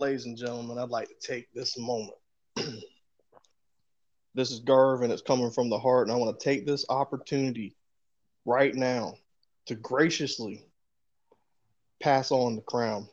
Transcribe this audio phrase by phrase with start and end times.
[0.00, 2.14] ladies and gentlemen, I'd like to take this moment.
[4.34, 6.06] this is Garv, and it's coming from the heart.
[6.06, 7.74] And I want to take this opportunity
[8.44, 9.14] right now
[9.66, 10.64] to graciously
[12.00, 13.08] pass on the crown.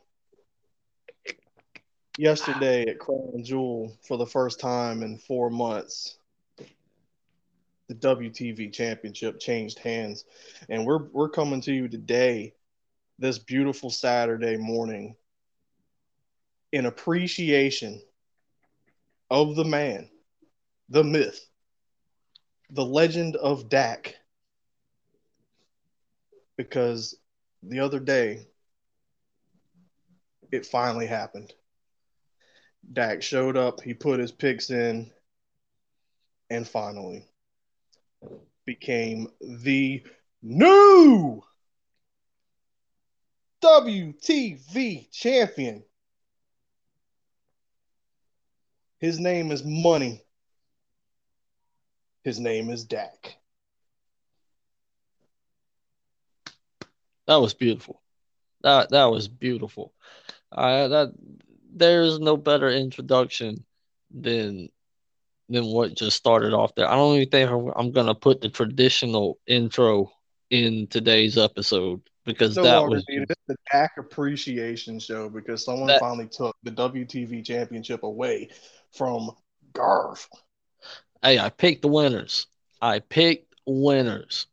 [2.17, 6.17] Yesterday at Crown Jewel, for the first time in four months,
[7.89, 10.23] the WTV Championship changed hands,
[10.69, 12.53] and we're we're coming to you today,
[13.19, 15.15] this beautiful Saturday morning,
[16.75, 18.01] in appreciation
[19.31, 20.09] of the man,
[20.89, 21.47] the myth,
[22.69, 24.13] the legend of Dak.
[26.57, 27.15] Because
[27.63, 28.45] the other day,
[30.51, 31.53] it finally happened.
[32.91, 35.09] Dak showed up, he put his picks in,
[36.49, 37.25] and finally
[38.65, 40.03] became the
[40.41, 41.41] new
[43.63, 45.81] WTV champion.
[48.99, 50.23] His name is Money.
[52.23, 53.37] His name is Dak.
[57.27, 58.01] That was beautiful.
[58.61, 59.93] That that was beautiful.
[60.51, 61.13] Uh, that
[61.73, 63.63] there's no better introduction
[64.11, 64.69] than
[65.49, 66.87] than what just started off there.
[66.87, 70.11] I don't even think I'm, I'm gonna put the traditional intro
[70.49, 73.29] in today's episode because No that was needed.
[73.29, 78.49] It's the Dak appreciation show because someone That- finally took the WTV championship away
[78.95, 79.31] from
[79.73, 80.27] Garv.
[81.23, 82.47] hey, I picked the winners.
[82.81, 84.47] I picked winners.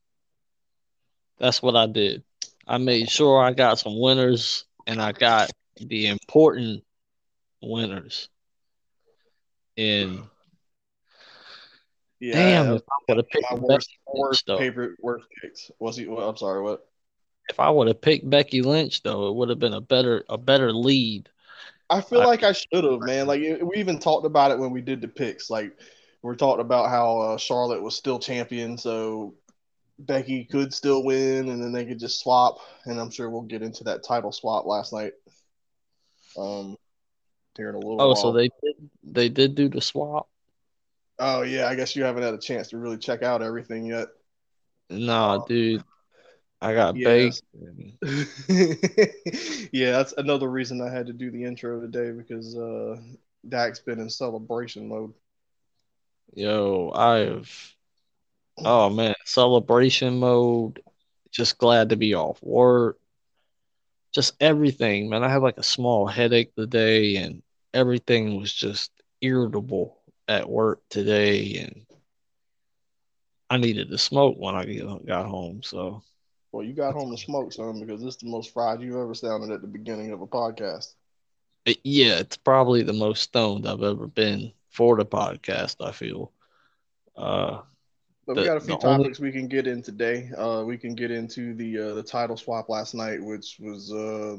[1.38, 2.22] That's what I did.
[2.66, 6.84] I made sure I got some winners and I got the important
[7.60, 8.28] winners.
[9.76, 10.22] And
[12.20, 14.58] Yeah, damn, if I would have picked worst, Lynch, worst though.
[14.58, 15.70] favorite, worst picks.
[15.80, 16.06] Was he?
[16.06, 16.62] Well, I'm sorry.
[16.62, 16.86] What?
[17.48, 20.38] If I would have picked Becky Lynch, though, it would have been a better a
[20.38, 21.28] better lead.
[21.92, 23.26] I feel I- like I should have, man.
[23.26, 25.50] Like it- we even talked about it when we did the picks.
[25.50, 25.76] Like
[26.22, 29.34] we talked about how uh, Charlotte was still champion, so
[29.98, 32.58] Becky could still win, and then they could just swap.
[32.84, 35.12] And I'm sure we'll get into that title swap last night.
[36.38, 36.76] Um,
[37.56, 38.16] here in a little Oh, while.
[38.16, 40.28] so they did they did do the swap?
[41.18, 44.08] Oh yeah, I guess you haven't had a chance to really check out everything yet.
[44.88, 45.84] Nah, dude.
[46.62, 47.02] I got Yeah.
[47.02, 47.42] baked.
[49.72, 52.96] yeah, that's another reason I had to do the intro today because uh
[53.48, 55.14] Dak's been in celebration mode.
[56.34, 57.76] Yo, I've
[58.64, 60.80] oh man, celebration mode.
[61.30, 62.98] Just glad to be off work.
[64.12, 65.24] Just everything, man.
[65.24, 67.42] I had like a small headache today and
[67.74, 68.90] everything was just
[69.20, 69.98] irritable
[70.28, 71.86] at work today and
[73.50, 74.64] I needed to smoke when I
[75.06, 76.02] got home, so
[76.52, 79.14] Well, you got home to smoke some because this is the most fried you've ever
[79.14, 80.94] sounded at the beginning of a podcast.
[81.66, 86.32] Uh, yeah, it's probably the most stoned I've ever been for the podcast, I feel.
[87.16, 87.62] Uh
[88.26, 90.30] But we got a few the only- topics we can get in today.
[90.36, 94.36] Uh, we can get into the uh, the title swap last night, which was uh,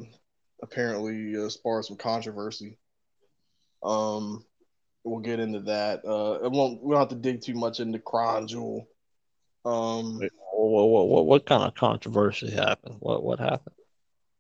[0.62, 2.78] apparently uh, sparked some controversy.
[3.84, 4.45] Um,
[5.03, 6.06] we'll get into that.
[6.06, 6.81] Uh, it won't.
[6.81, 8.88] We don't have to dig too much into Crown Jewel.
[9.66, 10.19] Um,
[10.74, 12.98] what, what, what, what kind of controversy happened?
[13.00, 13.76] What what happened?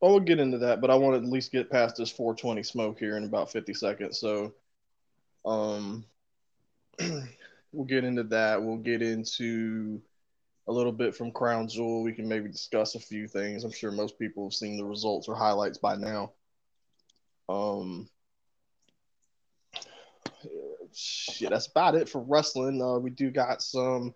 [0.01, 2.61] Well, we'll get into that, but I want to at least get past this 420
[2.63, 4.19] smoke here in about 50 seconds.
[4.19, 4.53] So,
[5.45, 6.03] um,
[7.71, 8.61] we'll get into that.
[8.61, 10.01] We'll get into
[10.67, 12.03] a little bit from Crown Jewel.
[12.03, 13.63] We can maybe discuss a few things.
[13.63, 16.33] I'm sure most people have seen the results or highlights by now.
[17.47, 18.09] Um,
[20.93, 22.81] shit, that's about it for wrestling.
[22.81, 24.13] Uh, we do got some.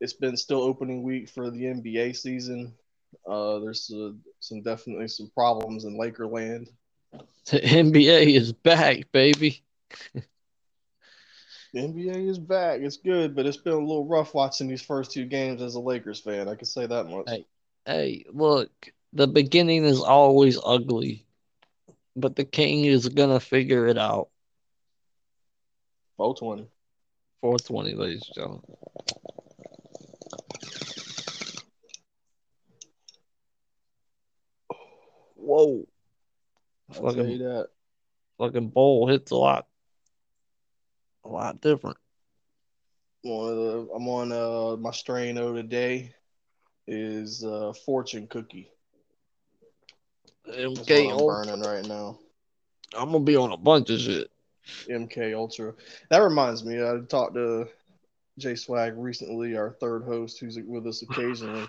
[0.00, 2.74] It's been still opening week for the NBA season.
[3.26, 6.68] Uh, there's uh, some definitely some problems in Lakerland.
[7.46, 9.62] The NBA is back, baby.
[11.72, 12.80] The NBA is back.
[12.80, 15.80] It's good, but it's been a little rough watching these first two games as a
[15.80, 16.48] Lakers fan.
[16.48, 17.28] I can say that much.
[17.28, 17.46] Hey.
[17.86, 18.70] Hey, look,
[19.12, 21.26] the beginning is always ugly,
[22.14, 24.28] but the king is gonna figure it out.
[26.18, 26.68] 420.
[27.40, 28.62] 420, ladies and gentlemen.
[35.50, 35.84] Whoa.
[36.94, 37.68] I'll tell you Fucking, that.
[38.38, 39.66] fucking bowl hits a lot,
[41.24, 41.96] a lot different.
[43.24, 46.14] I'm on, uh, I'm on uh, my strain O today
[46.86, 48.70] is uh, fortune cookie.
[50.46, 51.26] That's MK, what I'm Ultra.
[51.56, 52.18] burning right now.
[52.96, 54.30] I'm gonna be on a bunch of shit.
[54.88, 55.74] MK Ultra.
[56.10, 57.66] That reminds me, I talked to
[58.38, 61.68] Jay Swag recently, our third host, who's with us occasionally.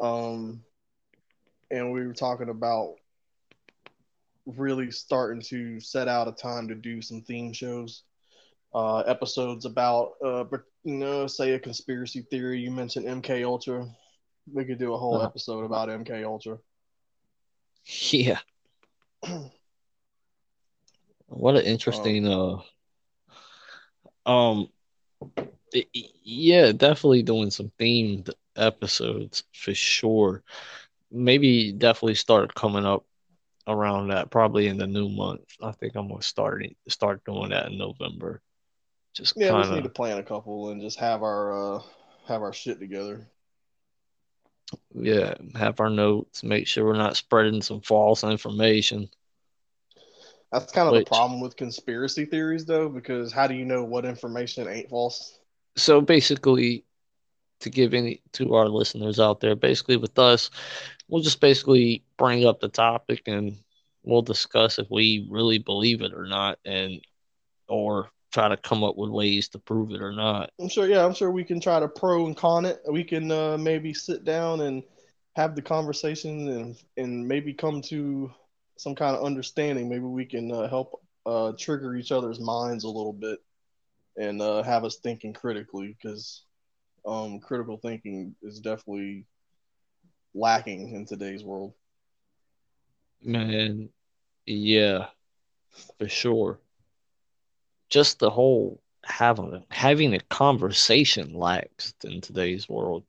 [0.00, 0.62] Um,
[1.70, 2.94] and we were talking about
[4.46, 8.04] really starting to set out a time to do some theme shows,
[8.74, 10.44] uh, episodes about, uh,
[10.84, 12.60] you know, say a conspiracy theory.
[12.60, 13.86] You mentioned MK Ultra.
[14.52, 15.26] We could do a whole uh-huh.
[15.26, 16.58] episode about MK Ultra.
[17.84, 18.38] Yeah.
[21.26, 22.62] what an interesting um,
[24.26, 24.68] uh um
[26.22, 30.42] yeah, definitely doing some themed episodes for sure.
[31.10, 33.04] Maybe definitely start coming up
[33.66, 35.42] around that probably in the new month.
[35.62, 38.40] I think I'm gonna start start doing that in November.
[39.14, 41.82] Just yeah, kinda, we just need to plan a couple and just have our uh
[42.26, 43.26] have our shit together.
[44.94, 46.42] Yeah, have our notes.
[46.42, 49.08] Make sure we're not spreading some false information.
[50.52, 53.84] That's kind of Which, the problem with conspiracy theories, though, because how do you know
[53.84, 55.38] what information ain't false?
[55.76, 56.84] So basically,
[57.60, 60.50] to give any to our listeners out there, basically with us,
[61.08, 63.56] we'll just basically bring up the topic and
[64.02, 67.00] we'll discuss if we really believe it or not, and
[67.68, 70.50] or try to come up with ways to prove it or not.
[70.60, 70.86] I'm sure.
[70.86, 72.80] Yeah, I'm sure we can try to pro and con it.
[72.88, 74.82] We can uh, maybe sit down and
[75.36, 78.30] have the conversation and and maybe come to
[78.76, 79.88] some kind of understanding.
[79.88, 83.40] Maybe we can uh, help uh, trigger each other's minds a little bit
[84.16, 86.42] and uh, have us thinking critically because
[87.06, 89.24] um, critical thinking is definitely
[90.38, 91.74] lacking in today's world.
[93.22, 93.88] Man,
[94.46, 95.06] yeah,
[95.98, 96.58] for sure.
[97.88, 103.04] Just the whole having having a conversation lacks in today's world.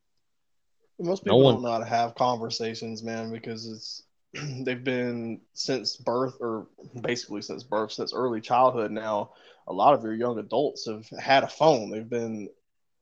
[1.00, 1.54] Most people no one...
[1.56, 4.04] don't know how to have conversations, man, because it's
[4.64, 6.68] they've been since birth or
[7.02, 9.32] basically since birth, since early childhood now.
[9.68, 11.92] A lot of your young adults have had a phone.
[11.92, 12.50] They've been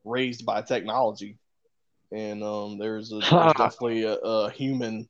[0.03, 1.37] raised by technology,
[2.11, 5.07] and um, there's, a, there's definitely a, a human.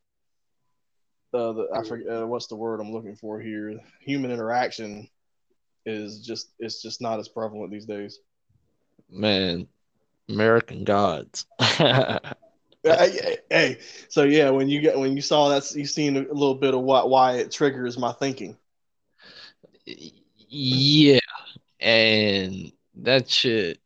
[1.33, 3.79] Uh, the, I forget uh, what's the word I'm looking for here.
[4.01, 5.09] Human interaction
[5.85, 8.19] is just it's just not as prevalent these days.
[9.09, 9.67] Man,
[10.29, 11.45] American Gods.
[11.59, 12.19] hey,
[14.09, 16.81] so yeah, when you get when you saw that, you seen a little bit of
[16.81, 18.57] what why it triggers my thinking.
[19.85, 21.19] Yeah,
[21.79, 23.79] and that shit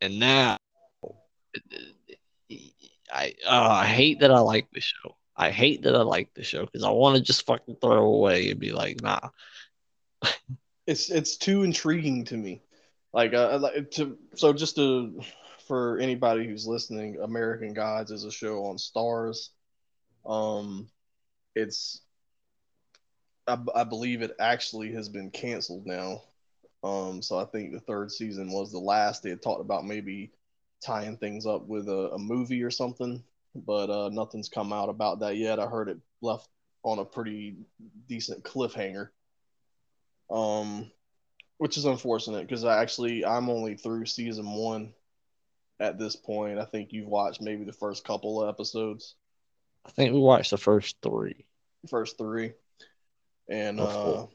[0.00, 0.58] and now
[3.12, 5.16] I uh, I hate that I like the show.
[5.36, 8.50] I hate that I like the show because I want to just fucking throw away
[8.50, 9.20] and be like, nah.
[10.86, 12.62] it's it's too intriguing to me.
[13.12, 15.20] Like uh, like to so just to
[15.66, 19.50] for anybody who's listening, American Gods is a show on Starz.
[20.24, 20.88] Um,
[21.54, 22.02] it's
[23.46, 26.22] I, I believe it actually has been canceled now.
[26.82, 29.22] Um, so I think the third season was the last.
[29.22, 30.32] They had talked about maybe
[30.84, 33.22] tying things up with a, a movie or something,
[33.54, 35.58] but uh, nothing's come out about that yet.
[35.58, 36.48] I heard it left
[36.82, 37.56] on a pretty
[38.08, 39.08] decent cliffhanger,
[40.30, 40.90] um,
[41.58, 44.92] which is unfortunate because I actually I'm only through season one
[45.80, 46.58] at this point.
[46.58, 49.14] I think you've watched maybe the first couple of episodes.
[49.84, 51.46] I think we watched the first three.
[51.88, 52.52] First three,
[53.48, 54.26] and uh,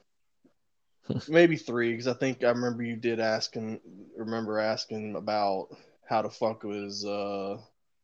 [1.27, 3.79] maybe three because I think I remember you did ask and
[4.15, 5.69] remember asking about
[6.07, 7.57] how the fuck was uh,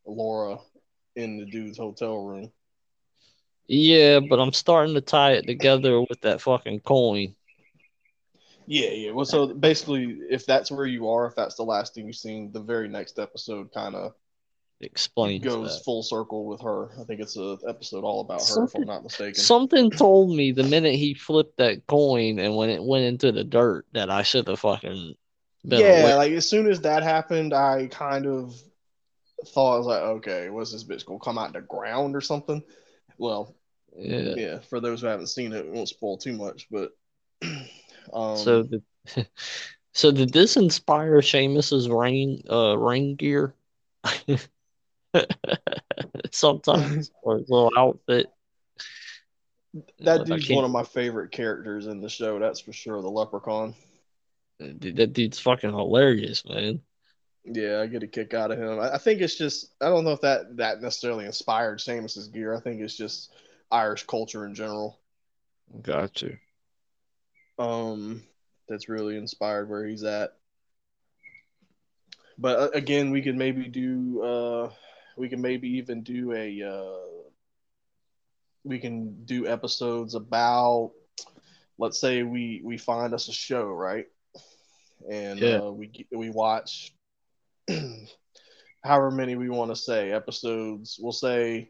[0.06, 0.58] Laura
[1.16, 2.52] in the dude's hotel room.
[3.68, 7.36] Yeah, but I'm starting to tie it together with that fucking coin.
[8.66, 9.12] Yeah, yeah.
[9.12, 12.52] Well, so basically, if that's where you are, if that's the last thing you've seen,
[12.52, 14.14] the very next episode kind of
[14.82, 15.84] explains goes that.
[15.84, 16.92] full circle with her.
[17.00, 19.36] I think it's an episode all about her, if I'm not mistaken.
[19.36, 23.44] Something told me the minute he flipped that coin and when it went into the
[23.44, 25.16] dirt that I should have fucking
[25.68, 26.16] yeah.
[26.16, 28.56] Like as soon as that happened, I kind of
[29.48, 32.64] thought I was like, okay, what's this bitch gonna come out the ground or something?
[33.18, 33.56] Well,
[33.96, 34.34] yeah.
[34.36, 34.60] yeah.
[34.60, 36.92] For those who haven't seen it, it won't spoil too much, but
[38.14, 38.82] um, so the.
[39.98, 43.56] So did this inspire Sheamus's ring uh ring gear?
[46.32, 48.28] Sometimes, or his little outfit.
[50.02, 52.38] That dude's one of my favorite characters in the show.
[52.38, 53.02] That's for sure.
[53.02, 53.74] The Leprechaun.
[54.60, 56.82] Dude, that dude's fucking hilarious, man.
[57.46, 58.80] Yeah, I get a kick out of him.
[58.80, 62.56] I, I think it's just I don't know if that that necessarily inspired Sheamus's gear.
[62.56, 63.32] I think it's just
[63.72, 65.00] Irish culture in general.
[65.82, 66.38] Got you.
[67.60, 68.24] Um,
[68.68, 70.34] that's really inspired where he's at.
[72.38, 74.70] But uh, again, we could maybe do uh
[75.18, 77.22] we can maybe even do a uh,
[78.64, 80.92] we can do episodes about
[81.78, 84.08] let's say we we find us a show right
[85.10, 85.60] and yeah.
[85.60, 86.94] uh, we we watch
[88.84, 91.70] however many we want to say episodes we'll say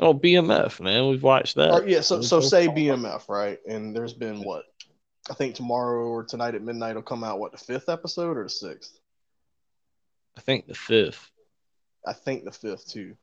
[0.00, 1.72] Oh, BMF, man, we've watched that.
[1.72, 3.58] Or, yeah, so so say BMF, right?
[3.66, 4.64] And there's been what?
[5.28, 7.40] I think tomorrow or tonight at midnight will come out.
[7.40, 8.98] What the fifth episode or the sixth?
[10.36, 11.30] I think the fifth.
[12.06, 13.16] I think the fifth too.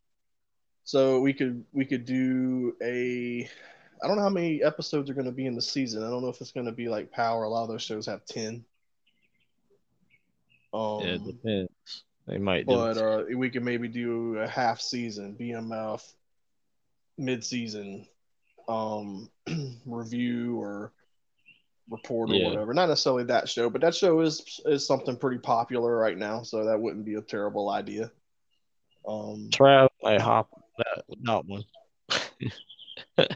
[0.83, 3.50] So we could we could do a.
[4.03, 6.03] I don't know how many episodes are going to be in the season.
[6.03, 7.43] I don't know if it's going to be like Power.
[7.43, 8.65] A lot of those shows have ten.
[10.75, 11.72] Um, yeah, it depends.
[12.27, 16.01] They might, but uh, we can maybe do a half season BMF,
[17.17, 18.08] mid season,
[18.67, 19.29] um,
[19.86, 20.91] review or
[21.89, 22.48] report or yeah.
[22.50, 22.74] whatever.
[22.74, 26.65] Not necessarily that show, but that show is is something pretty popular right now, so
[26.65, 28.12] that wouldn't be a terrible idea.
[29.08, 31.63] Um, Trav, I hop that not one.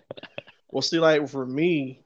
[0.72, 2.02] well, see, like for me,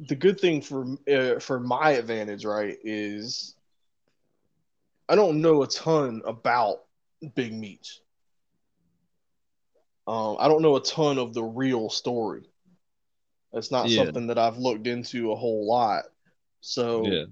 [0.00, 3.55] the good thing for uh, for my advantage, right, is
[5.08, 6.78] I don't know a ton about
[7.34, 8.00] Big Meech.
[10.06, 12.48] Um, I don't know a ton of the real story.
[13.52, 14.04] It's not yeah.
[14.04, 16.04] something that I've looked into a whole lot.
[16.60, 17.24] So, yeah.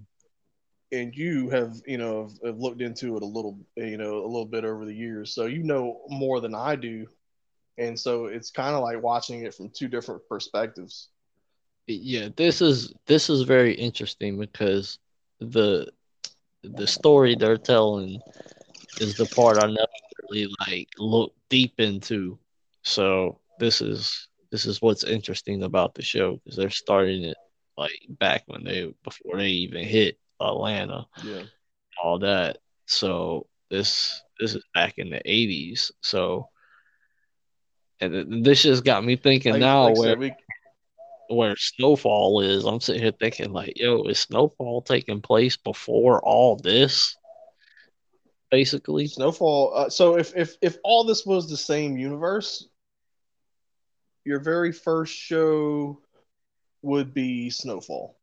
[0.93, 4.27] and you have, you know, have, have looked into it a little, you know, a
[4.27, 5.35] little bit over the years.
[5.35, 7.07] So you know more than I do,
[7.79, 11.09] and so it's kind of like watching it from two different perspectives.
[11.87, 14.99] Yeah, this is this is very interesting because
[15.41, 15.93] the
[16.65, 18.21] the story they're telling
[19.01, 19.89] is the part I never
[20.31, 22.39] really like look deep into.
[22.83, 27.37] So this is this is what's interesting about the show because they're starting it
[27.77, 31.07] like back when they before they even hit Atlanta.
[31.23, 31.43] Yeah.
[32.03, 32.59] All that.
[32.87, 35.93] So this this is back in the eighties.
[36.03, 36.49] So
[38.01, 40.35] and this just got me thinking like, now like where we,
[41.29, 42.65] where Snowfall is.
[42.65, 47.17] I'm sitting here thinking like, yo, is Snowfall taking place before all this?
[48.51, 49.73] Basically, Snowfall.
[49.75, 52.69] Uh, so if if if all this was the same universe,
[54.25, 56.01] your very first show
[56.83, 58.17] would be Snowfall.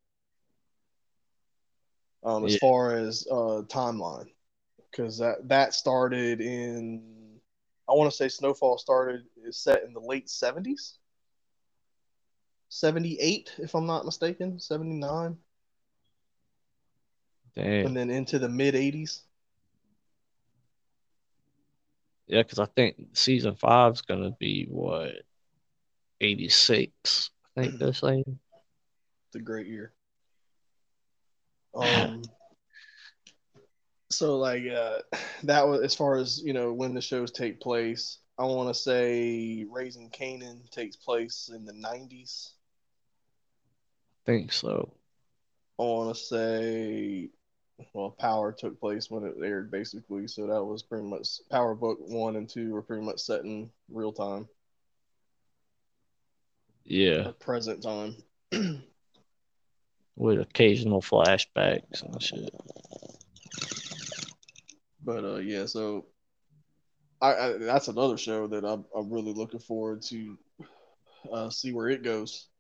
[2.24, 2.60] Um, as yeah.
[2.62, 4.28] far as uh, timeline,
[4.92, 7.02] because that that started in,
[7.90, 11.00] I want to say Snowfall started is set in the late seventies.
[12.74, 15.38] 78, if I'm not mistaken, 79.
[17.54, 17.86] Damn.
[17.88, 19.24] And then into the mid 80s.
[22.28, 25.12] Yeah, because I think season five is going to be what
[26.22, 27.30] 86.
[27.58, 28.40] I think they're saying.
[29.28, 29.94] It's a great year.
[31.74, 32.24] Um.
[34.10, 34.98] so like uh,
[35.44, 38.18] that was as far as you know when the shows take place.
[38.38, 42.50] I want to say Raising Kanan takes place in the 90s
[44.32, 44.94] think so.
[45.80, 47.30] I want to say,
[47.94, 50.28] well, Power took place when it aired, basically.
[50.28, 53.70] So that was pretty much Power Book one and two were pretty much set in
[53.90, 54.48] real time.
[56.86, 57.32] Yeah.
[57.40, 58.16] present time.
[60.16, 62.54] With occasional flashbacks and shit.
[65.04, 66.06] But uh, yeah, so
[67.22, 70.38] I, I that's another show that I'm, I'm really looking forward to
[71.32, 72.51] uh, see where it goes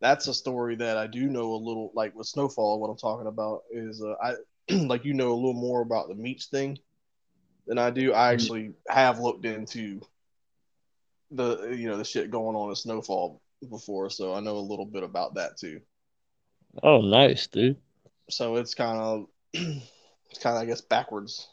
[0.00, 2.80] that's a story that I do know a little like with Snowfall.
[2.80, 4.34] What I'm talking about is uh, I
[4.74, 6.78] like you know a little more about the Meech thing
[7.66, 8.12] than I do.
[8.12, 8.34] I mm-hmm.
[8.34, 10.00] actually have looked into
[11.30, 14.86] the you know the shit going on in Snowfall before, so I know a little
[14.86, 15.80] bit about that too.
[16.82, 17.76] Oh, nice, dude.
[18.30, 21.48] So it's kind of it's kind of I guess backwards.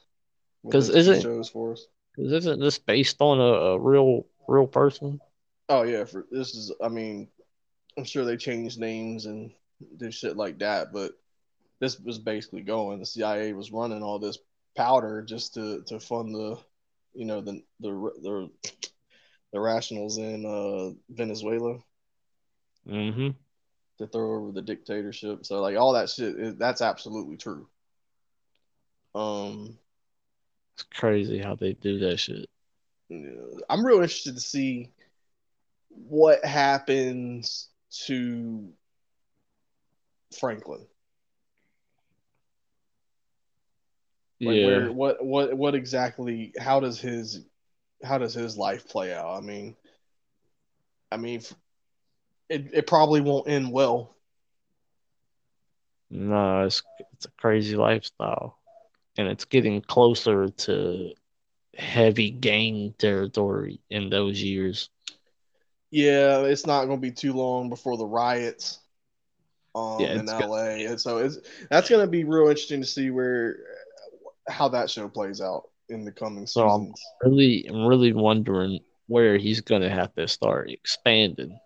[0.64, 1.88] Because isn't shows for us?
[2.16, 5.20] Because isn't this based on a, a real real person?
[5.70, 7.30] Oh yeah, for this is I mean
[8.02, 9.52] I'm sure they changed names and
[9.98, 11.12] did shit like that, but
[11.80, 12.98] this was basically going.
[12.98, 14.40] The CIA was running all this
[14.76, 16.58] powder just to to fund the,
[17.14, 18.50] you know, the the the,
[19.54, 21.78] the rationals in uh, Venezuela.
[22.90, 23.30] Mm-hmm.
[24.00, 25.46] To throw over the dictatorship.
[25.46, 27.68] So like all that shit, that's absolutely true.
[29.14, 29.78] Um,
[30.74, 32.50] it's crazy how they do that shit.
[33.12, 34.90] I'm real interested to see
[35.90, 37.68] what happens
[38.06, 38.70] to
[40.40, 40.86] Franklin.
[44.42, 44.66] Like yeah.
[44.66, 46.54] Where, what what what exactly?
[46.60, 47.46] How does his
[48.04, 49.38] how does his life play out?
[49.38, 49.76] I mean,
[51.12, 51.42] I mean,
[52.50, 54.16] it it probably won't end well.
[56.10, 56.82] No, it's
[57.14, 58.58] it's a crazy lifestyle,
[59.18, 61.14] and it's getting closer to
[61.76, 64.90] heavy gang territory in those years.
[65.92, 68.80] Yeah, it's not going to be too long before the riots
[69.76, 71.38] um, yeah, in LA, and so it's
[71.70, 73.58] that's going to be real interesting to see where
[74.48, 76.54] how that show plays out in the coming seasons.
[76.54, 76.94] So I'm
[77.32, 81.60] really, I'm really wondering where he's gonna have to start expanding.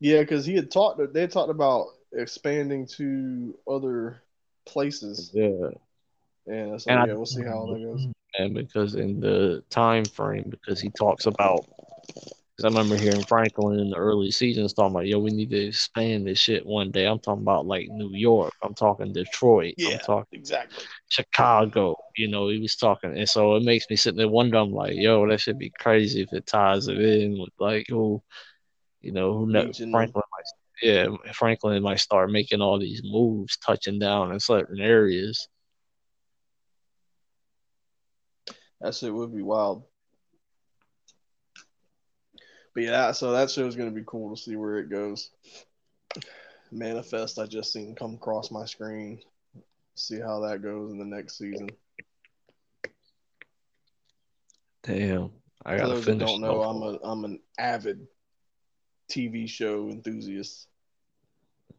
[0.00, 1.00] Yeah, because he had talked.
[1.14, 4.22] They had talked about expanding to other
[4.66, 5.30] places.
[5.32, 5.68] Yeah,
[6.46, 8.06] and so And I- yeah, we'll see how that goes.
[8.38, 11.66] and because in the time frame, because he talks about,
[12.62, 15.66] because I remember hearing Franklin in the early seasons talking about, yo, we need to
[15.66, 17.06] expand this shit one day.
[17.06, 18.52] I'm talking about like New York.
[18.62, 19.74] I'm talking Detroit.
[19.78, 19.98] I'm Yeah.
[19.98, 20.84] talking Exactly.
[21.08, 21.96] Chicago.
[22.16, 24.58] You know, he was talking, and so it makes me sit there wonder.
[24.58, 28.22] I'm like, yo, that should be crazy if it ties it in with like who,
[29.00, 33.98] you know, who knows Franklin might, yeah, Franklin might start making all these moves, touching
[33.98, 35.48] down in certain areas.
[38.80, 39.84] That shit would be wild.
[42.74, 45.30] But yeah, so that show is going to be cool to see where it goes.
[46.70, 49.20] Manifest, I just seen come across my screen.
[49.94, 51.68] See how that goes in the next season.
[54.82, 55.30] Damn,
[55.64, 56.28] I For gotta those that finish.
[56.28, 56.62] don't know.
[56.62, 58.06] I'm a I'm an avid
[59.10, 60.66] TV show enthusiast.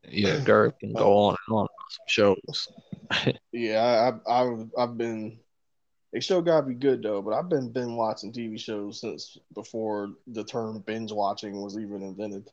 [0.08, 1.18] Yeah, Garrett can go oh.
[1.30, 2.68] on and on some shows.
[3.52, 5.38] Yeah, I, I I've I've been.
[6.14, 10.12] They show gotta be good though, but I've been been watching TV shows since before
[10.28, 12.52] the term binge watching was even invented.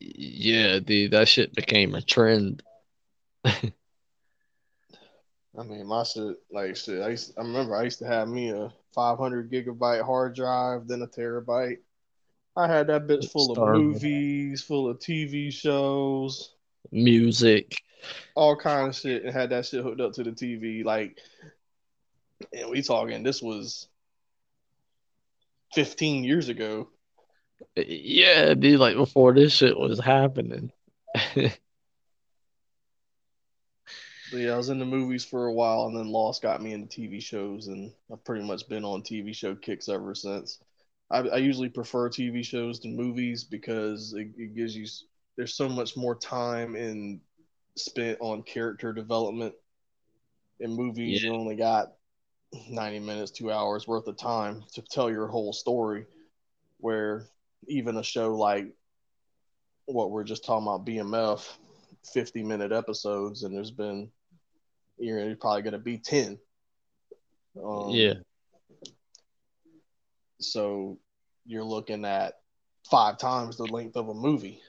[0.00, 2.62] Yeah, dude, that shit became a trend.
[3.44, 3.60] I
[5.62, 7.02] mean, my shit, like shit.
[7.02, 11.02] I used, I remember I used to have me a 500 gigabyte hard drive, then
[11.02, 11.78] a terabyte.
[12.56, 16.54] I had that bitch full of movies, full of TV shows,
[16.90, 17.76] Music.
[18.34, 20.82] all kind of shit, and had that shit hooked up to the TV.
[20.82, 21.18] Like,
[22.52, 23.88] and we talking this was
[25.74, 26.88] 15 years ago.
[27.76, 30.72] Yeah, dude, like before this shit was happening.
[34.32, 37.00] Yeah, I was in the movies for a while, and then Lost got me into
[37.00, 40.58] TV shows, and I've pretty much been on TV show kicks ever since.
[41.10, 44.86] I, I usually prefer TV shows to movies because it, it gives you
[45.36, 47.20] there's so much more time in
[47.76, 49.54] spent on character development.
[50.60, 51.92] In movies, you only got
[52.68, 56.06] 90 minutes, two hours worth of time to tell your whole story.
[56.78, 57.26] Where
[57.68, 58.66] even a show like
[59.86, 61.48] what we're just talking about, BMF,
[62.12, 64.10] 50 minute episodes, and there's been
[64.98, 66.38] you're probably going to be 10.
[67.62, 68.14] Um, Yeah,
[70.40, 70.98] So
[71.44, 72.34] you're looking at
[72.90, 74.60] five times the length of a movie.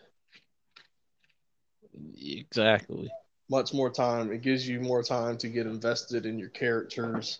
[2.25, 3.11] exactly.
[3.49, 4.31] Much more time.
[4.31, 7.39] It gives you more time to get invested in your characters.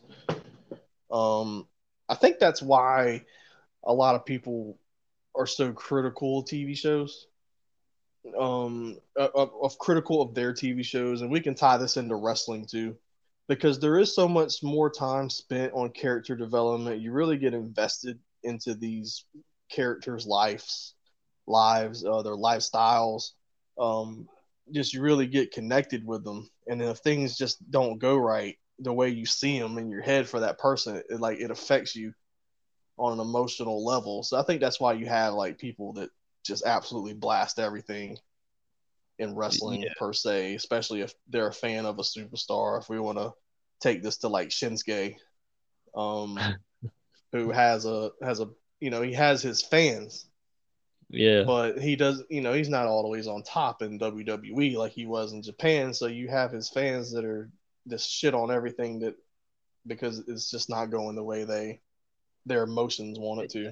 [1.12, 1.68] Um,
[2.10, 3.24] I think that's why
[3.84, 4.78] a lot of people
[5.36, 7.28] are so critical of TV shows.
[8.39, 12.66] Um, of, of critical of their TV shows, and we can tie this into wrestling
[12.66, 12.96] too,
[13.50, 17.02] because there is so much more time spent on character development.
[17.02, 19.26] You really get invested into these
[19.70, 20.96] characters' lives,
[21.48, 23.32] lives, uh, their lifestyles.
[23.78, 24.30] Um,
[24.71, 28.58] just you really get connected with them, and then if things just don't go right
[28.80, 31.95] the way you see them in your head for that person, it like it affects
[31.95, 32.13] you
[32.97, 34.23] on an emotional level.
[34.23, 36.10] So I think that's why you have like people that
[36.43, 38.17] just absolutely blast everything
[39.19, 39.93] in wrestling Yeah.
[39.97, 42.80] per se, especially if they're a fan of a superstar.
[42.82, 43.34] If we want to
[43.82, 45.15] take this to like Shinsuke,
[45.95, 46.39] um,
[47.32, 48.49] who has a has a
[48.80, 50.28] you know he has his fans,
[51.13, 55.06] Yeah, but he does you know he's not always on top in WWE like he
[55.06, 55.93] was in Japan.
[55.93, 57.52] So you have his fans that are
[57.88, 59.15] just shit on everything that
[59.86, 61.82] because it's just not going the way they
[62.47, 63.71] their emotions want it to.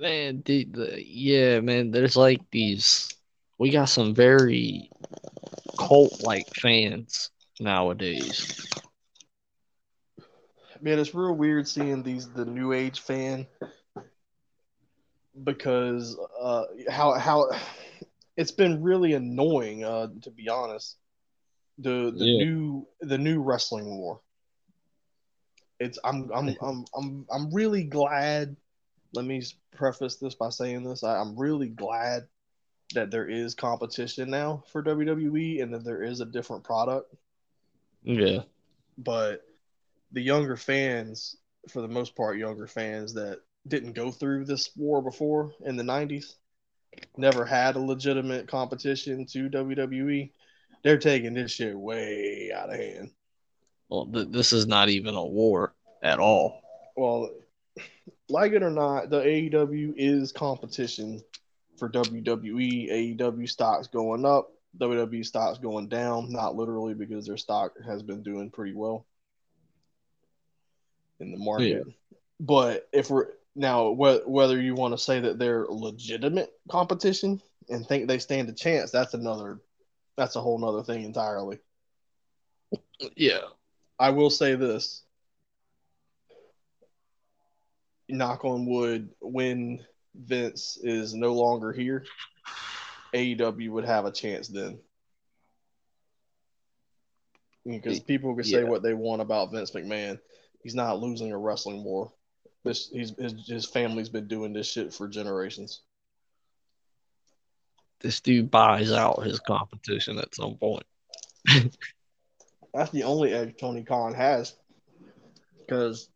[0.00, 1.90] man, dude, the, yeah, man.
[1.90, 3.08] There's like these.
[3.58, 4.90] We got some very
[5.76, 8.64] cult-like fans nowadays.
[10.80, 13.46] Man, it's real weird seeing these the new age fan
[15.44, 17.46] because uh how how
[18.36, 20.96] it's been really annoying uh to be honest.
[21.78, 22.44] The the Yeah.
[22.44, 24.20] new the new wrestling war.
[25.80, 28.56] It's I'm I'm I'm I'm I'm really glad.
[29.12, 31.02] Let me preface this by saying this.
[31.02, 32.22] I, I'm really glad
[32.94, 37.14] that there is competition now for WWE and that there is a different product
[38.02, 38.42] Yeah,
[38.98, 39.40] but
[40.12, 41.36] the younger fans,
[41.68, 45.82] for the most part, younger fans that didn't go through this war before in the
[45.82, 46.34] 90s,
[47.16, 50.30] never had a legitimate competition to WWE,
[50.82, 53.10] they're taking this shit way out of hand.
[53.88, 56.62] well, th- this is not even a war at all.
[56.96, 57.30] Well,
[58.28, 61.22] like it or not, the AEW is competition
[61.78, 61.88] for.
[61.88, 63.16] WWE.
[63.18, 68.22] AEW stocks going up, WWE stocks going down, not literally because their stock has been
[68.22, 69.06] doing pretty well
[71.18, 71.84] in the market.
[72.38, 77.86] But if we're now wh- whether you want to say that they're legitimate competition and
[77.86, 79.60] think they stand a chance, that's another
[80.16, 81.58] that's a whole nother thing entirely.
[83.16, 83.40] Yeah.
[83.98, 85.02] I will say this.
[88.08, 89.84] Knock on wood, when
[90.14, 92.04] Vince is no longer here,
[93.14, 94.80] AEW would have a chance then.
[97.64, 98.68] Because people can say Yeah.
[98.68, 100.18] what they want about Vince McMahon.
[100.62, 102.12] He's not losing a wrestling war.
[102.64, 105.80] This he's his, his family's been doing this shit for generations.
[108.00, 110.84] This dude buys out his competition at some point.
[112.74, 114.54] That's the only edge Tony Khan has.
[115.58, 116.08] Because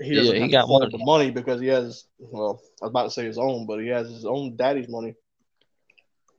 [0.00, 0.98] he Yeah, doesn't he have got fold money.
[0.98, 3.88] the money because he has well, I was about to say his own, but he
[3.88, 5.14] has his own daddy's money.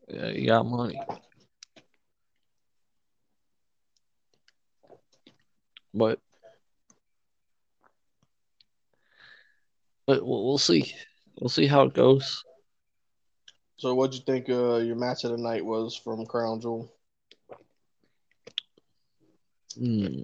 [0.08, 1.00] Yeah, you got money.
[5.94, 6.20] But
[10.12, 10.94] but we'll, we'll see.
[11.40, 12.44] We'll see how it goes.
[13.78, 16.94] So what'd you think uh, your match of the night was from Crown Jewel?
[19.74, 20.24] Hmm.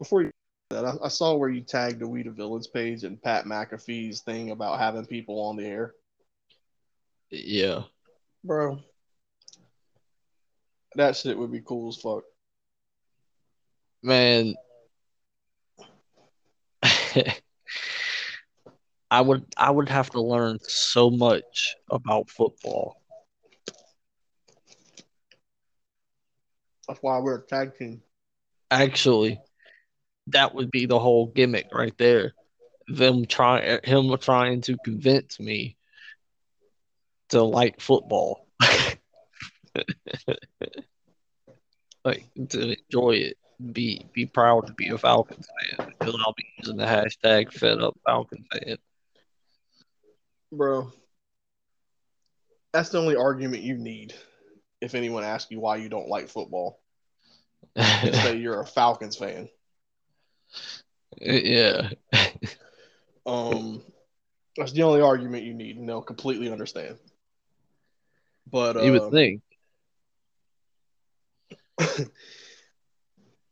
[0.00, 0.30] Before you
[0.70, 4.22] that, I, I saw where you tagged the We the Villains page and Pat McAfee's
[4.22, 5.94] thing about having people on the air.
[7.30, 7.82] Yeah.
[8.42, 8.80] Bro.
[10.96, 12.24] That shit would be cool as fuck.
[14.04, 14.54] Man.
[19.10, 23.00] I would I would have to learn so much about football.
[26.86, 28.02] That's why we're a tag team.
[28.70, 29.40] Actually,
[30.26, 32.34] that would be the whole gimmick right there.
[32.88, 35.78] Them trying him trying to convince me
[37.30, 38.46] to like football.
[42.04, 43.38] like to enjoy it.
[43.72, 45.48] Be be proud to be a Falcons
[45.78, 48.76] fan because I'll be using the hashtag fed up Falcon fan.
[50.52, 50.92] Bro.
[52.72, 54.14] That's the only argument you need
[54.80, 56.80] if anyone asks you why you don't like football.
[57.76, 59.48] Say you're a Falcons fan.
[61.20, 61.90] yeah.
[63.26, 63.82] Um,
[64.56, 66.98] that's the only argument you need, and they'll completely understand.
[68.50, 69.42] But uh, You would think.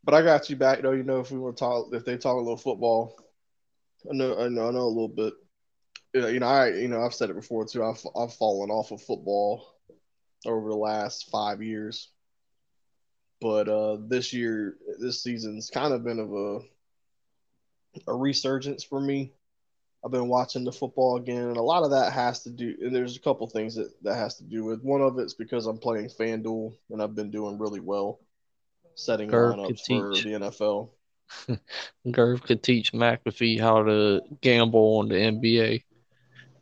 [0.05, 0.93] but I got you back though.
[0.93, 3.17] You know, if we want to talk, if they talk a little football,
[4.11, 5.35] I know, I know, I know a little bit.
[6.15, 7.85] You know, I, you know, I've said it before too.
[7.85, 9.67] I've, I've fallen off of football
[10.45, 12.11] over the last five years,
[13.41, 16.59] but uh, this year, this season's kind of been of a
[18.09, 19.33] a resurgence for me.
[20.05, 22.75] I've been watching the football again, and a lot of that has to do.
[22.81, 24.83] And there's a couple things that that has to do with.
[24.83, 28.19] One of it's because I'm playing FanDuel, and I've been doing really well
[28.94, 30.24] setting Gerb lineups could for teach.
[30.24, 30.90] the NFL.
[32.07, 35.83] Gerv could teach McAfee how to gamble on the NBA.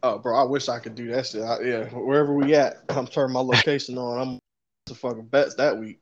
[0.03, 1.43] Oh, bro, I wish I could do that shit.
[1.43, 4.19] I, yeah, wherever we at, I'm turning my location on.
[4.19, 4.39] I'm
[4.87, 6.01] to fucking bets that week.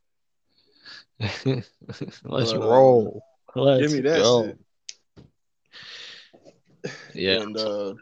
[1.45, 3.23] Let's But, uh, roll.
[3.57, 4.45] Let's Give me that go.
[4.45, 4.59] shit.
[7.15, 7.95] Yeah, And uh,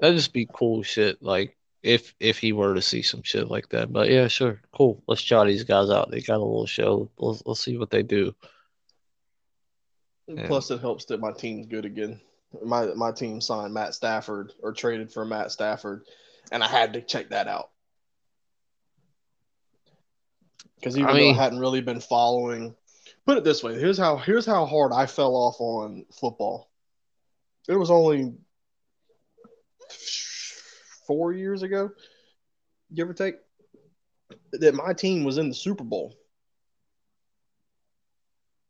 [0.00, 1.22] that'd just be cool shit.
[1.22, 3.92] Like if if he were to see some shit like that.
[3.92, 5.02] But yeah, sure, cool.
[5.06, 6.10] Let's try these guys out.
[6.10, 7.10] They got a little show.
[7.18, 8.34] Let's let's see what they do.
[10.28, 10.46] Yeah.
[10.46, 12.20] plus, it helps that my team's good again.
[12.64, 16.04] My my team signed Matt Stafford or traded for Matt Stafford,
[16.50, 17.70] and I had to check that out
[20.82, 22.74] because even I though I hadn't really been following.
[23.24, 26.70] Put it this way: here's how here's how hard I fell off on football.
[27.68, 28.34] It was only
[31.06, 31.90] four years ago,
[32.94, 33.36] give or take,
[34.52, 36.14] that my team was in the Super Bowl.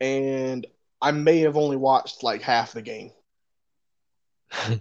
[0.00, 0.66] And
[1.00, 3.10] I may have only watched like half the game.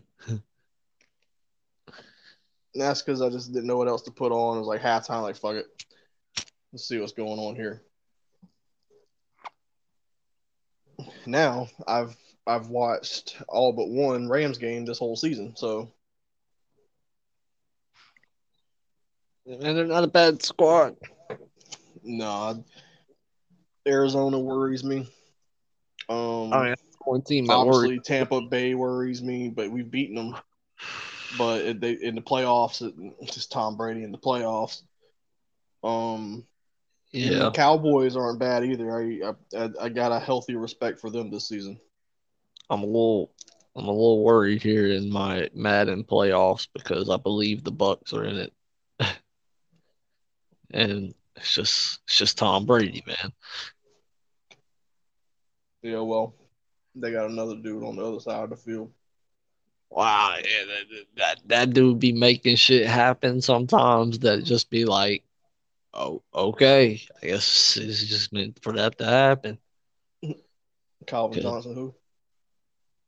[2.73, 4.57] And that's because I just didn't know what else to put on.
[4.57, 5.65] It was like halftime, like, fuck it.
[6.71, 7.81] Let's see what's going on here.
[11.25, 12.15] Now I've
[12.47, 15.55] I've watched all but one Rams game this whole season.
[15.55, 15.91] So
[19.45, 20.95] And they're not a bad squad.
[22.03, 22.63] no,
[23.87, 25.07] Arizona worries me.
[26.09, 26.75] Um, I mean,
[27.05, 28.03] one team that obviously worried.
[28.03, 30.35] Tampa Bay worries me, but we've beaten them.
[31.37, 32.81] But it, they, in the playoffs,
[33.21, 34.81] it's just Tom Brady in the playoffs.
[35.83, 36.45] Um,
[37.11, 38.91] Yeah, the Cowboys aren't bad either.
[38.91, 41.79] I, I I got a healthy respect for them this season.
[42.69, 43.31] I'm a little
[43.75, 48.25] I'm a little worried here in my Madden playoffs because I believe the Bucs are
[48.25, 48.53] in it.
[50.73, 53.31] And it's just it's just Tom Brady, man.
[55.81, 56.35] Yeah, well,
[56.95, 58.91] they got another dude on the other side of the field.
[59.89, 65.23] Wow, yeah, that, that that dude be making shit happen sometimes that just be like,
[65.93, 69.57] oh, okay, I guess it's just meant for that to happen.
[71.07, 71.41] Calvin.
[71.41, 71.93] Johnson, who?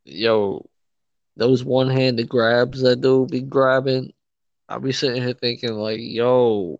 [0.04, 0.68] Yo,
[1.38, 4.12] those one handed grabs that dude be grabbing,
[4.68, 6.80] I be sitting here thinking like, yo,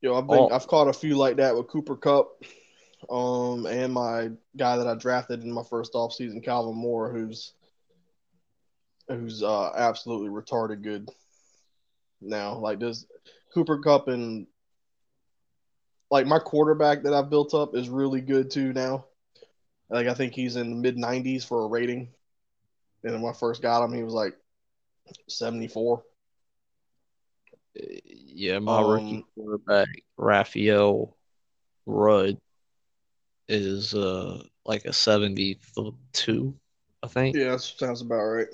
[0.00, 0.48] Yo, I've been Oh.
[0.50, 2.42] I've caught a few like that with Cooper Kupp,
[3.10, 7.52] um, and my guy that I drafted in my first offseason, Calvin Moore, who's
[9.08, 11.10] who's uh absolutely retarded good
[12.20, 12.56] now.
[12.58, 13.04] Like this
[13.52, 14.46] Cooper Kupp and
[16.10, 19.06] like my quarterback that I've built up is really good too now.
[19.90, 22.08] Like I think he's in the mid nineties for a rating.
[23.04, 24.34] And when I first got him, he was like
[25.28, 26.04] seventy four.
[27.74, 31.16] Yeah, my rookie Um, quarterback Raphael
[31.86, 32.38] Rudd
[33.48, 35.58] is uh like a seventy
[36.12, 36.54] two,
[37.02, 37.36] I think.
[37.36, 38.46] Yeah, that sounds about right.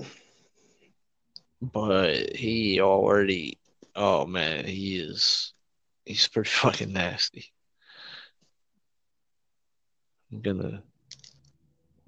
[1.61, 3.59] but he already
[3.95, 5.55] oh man he is
[6.05, 7.53] he's pretty fucking nasty
[10.31, 10.83] i'm gonna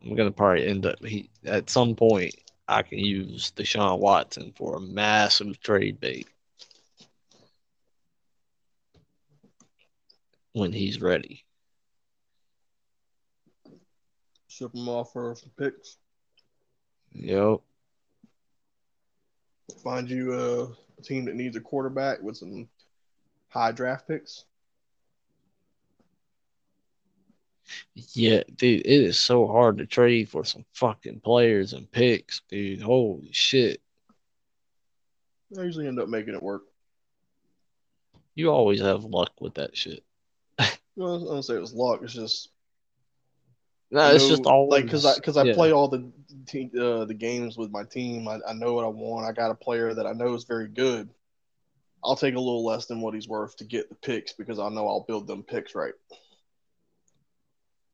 [0.04, 2.34] i'm gonna probably end up he at some point
[2.68, 6.28] i can use deshaun watson for a massive trade bait
[10.58, 11.44] when he's ready
[14.48, 15.96] Ship him off for some picks.
[17.12, 17.60] yep
[19.84, 20.34] Find you
[20.98, 22.68] a team that needs a quarterback with some
[23.48, 24.44] high draft picks.
[28.14, 32.80] yeah dude it is so hard to trade for some fucking players and picks dude
[32.80, 33.80] holy shit
[35.58, 36.62] I usually end up making it work.
[38.34, 40.02] you always have luck with that shit
[40.98, 42.00] Well, I don't say it was luck.
[42.02, 42.50] It's just
[43.92, 45.54] no it's know- just all like because I because I yeah.
[45.54, 46.10] play all the
[46.46, 48.26] te- uh, the games with my team.
[48.26, 49.24] I, I know what I want.
[49.24, 51.08] I got a player that I know is very good.
[52.02, 54.68] I'll take a little less than what he's worth to get the picks because I
[54.70, 55.94] know I'll build them picks right.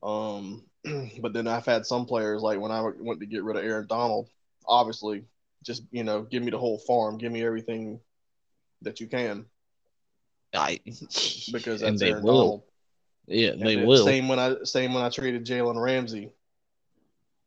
[0.02, 0.64] Um,
[1.20, 3.86] but then I've had some players like when I went to get rid of Aaron
[3.86, 4.30] Donald.
[4.66, 5.24] Obviously,
[5.62, 8.00] just you know, give me the whole farm, give me everything
[8.80, 9.44] that you can
[10.54, 10.80] I,
[11.52, 12.34] because and that's they Aaron will.
[12.34, 12.62] Donald.
[13.26, 14.04] Yeah, And they will.
[14.04, 16.32] Same when I same when I traded Jalen Ramsey.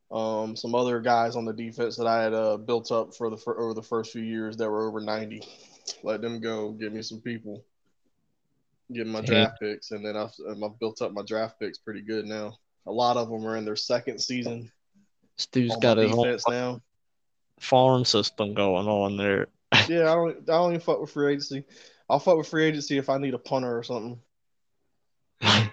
[0.09, 3.37] Um, some other guys on the defense that I had uh, built up for the
[3.37, 5.43] for over the first few years that were over ninety.
[6.03, 6.71] Let them go.
[6.71, 7.63] Give me some people.
[8.91, 9.25] Give me my Yeah.
[9.25, 12.57] draft picks, and then I've, I've built up my draft picks pretty good now.
[12.85, 14.71] A lot of them are in their second season
[15.55, 16.81] on got his defense now.
[17.59, 19.47] farm system going on there.
[19.89, 20.37] Yeah, I don't.
[20.37, 21.65] I don't even fuck with free agency.
[22.09, 24.19] I'll fuck with free agency if I need a punter or something.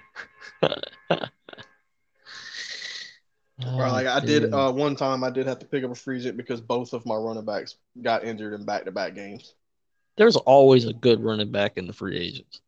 [3.67, 5.95] Or like I did Oh, uh, one time, I did have to pick up a
[5.95, 9.55] free agent because both of my running backs got injured in back-to-back games.
[10.17, 12.61] There's always a good running back in the free agents.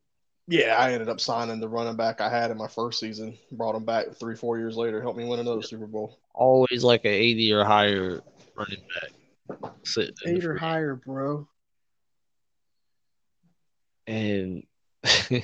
[0.49, 3.37] Yeah, I ended up signing the running back I had in my first season.
[3.51, 5.03] Brought him back three, four years later.
[5.03, 6.21] Helped me win another Super Bowl.
[6.35, 8.23] Always like an 80 or higher
[8.57, 9.11] running back
[9.85, 11.49] sitting in the Eight or higher, bro.
[14.07, 14.63] And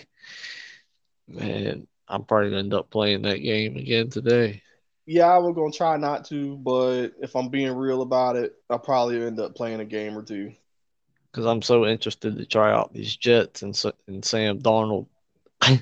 [1.33, 4.63] man, I'm probably gonna end up playing that game again today.
[5.07, 8.79] Yeah, I was gonna try not to, but if I'm being real about it, I'll
[8.79, 10.53] probably end up playing a game or two.
[11.31, 15.07] Because I'm so interested to try out these Jets and, and Sam Darnold.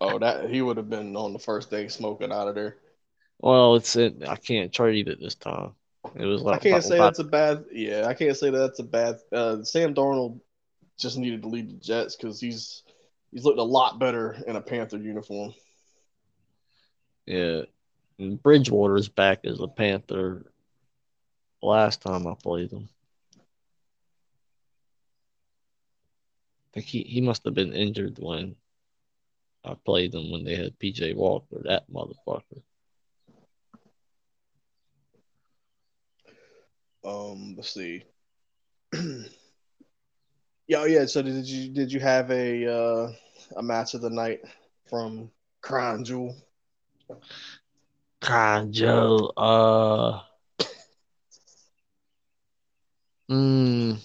[0.00, 2.76] Oh, that he would have been on the first day smoking out of there.
[3.38, 4.16] Well, it's it.
[4.26, 5.72] I can't trade it this time.
[6.14, 7.64] It was like I can't say that's a bad.
[7.70, 9.16] Yeah, I can't say that's a bad.
[9.30, 10.40] Uh, Sam Darnold
[10.98, 12.82] just needed to lead the Jets because he's
[13.32, 15.54] he's looked a lot better in a Panther uniform.
[17.26, 17.62] Yeah.
[18.18, 20.52] And Bridgewater's back as a Panther
[21.62, 22.88] last time I played him.
[26.68, 28.54] I think he, he must have been injured when
[29.64, 32.62] I played them when they had PJ Walker, that motherfucker.
[37.04, 38.04] Um, let's see.
[40.70, 41.04] yeah, oh, yeah.
[41.06, 43.12] So did you did you have a uh,
[43.56, 44.40] a match of the night
[44.88, 45.28] from
[45.62, 46.36] Crown Jewel?
[48.20, 49.32] God, Joe.
[49.36, 50.20] Uh,
[53.28, 53.98] mm,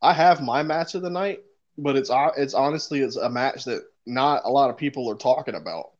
[0.00, 1.40] I have my match of the night,
[1.76, 5.16] but it's uh, it's honestly it's a match that not a lot of people are
[5.16, 5.90] talking about.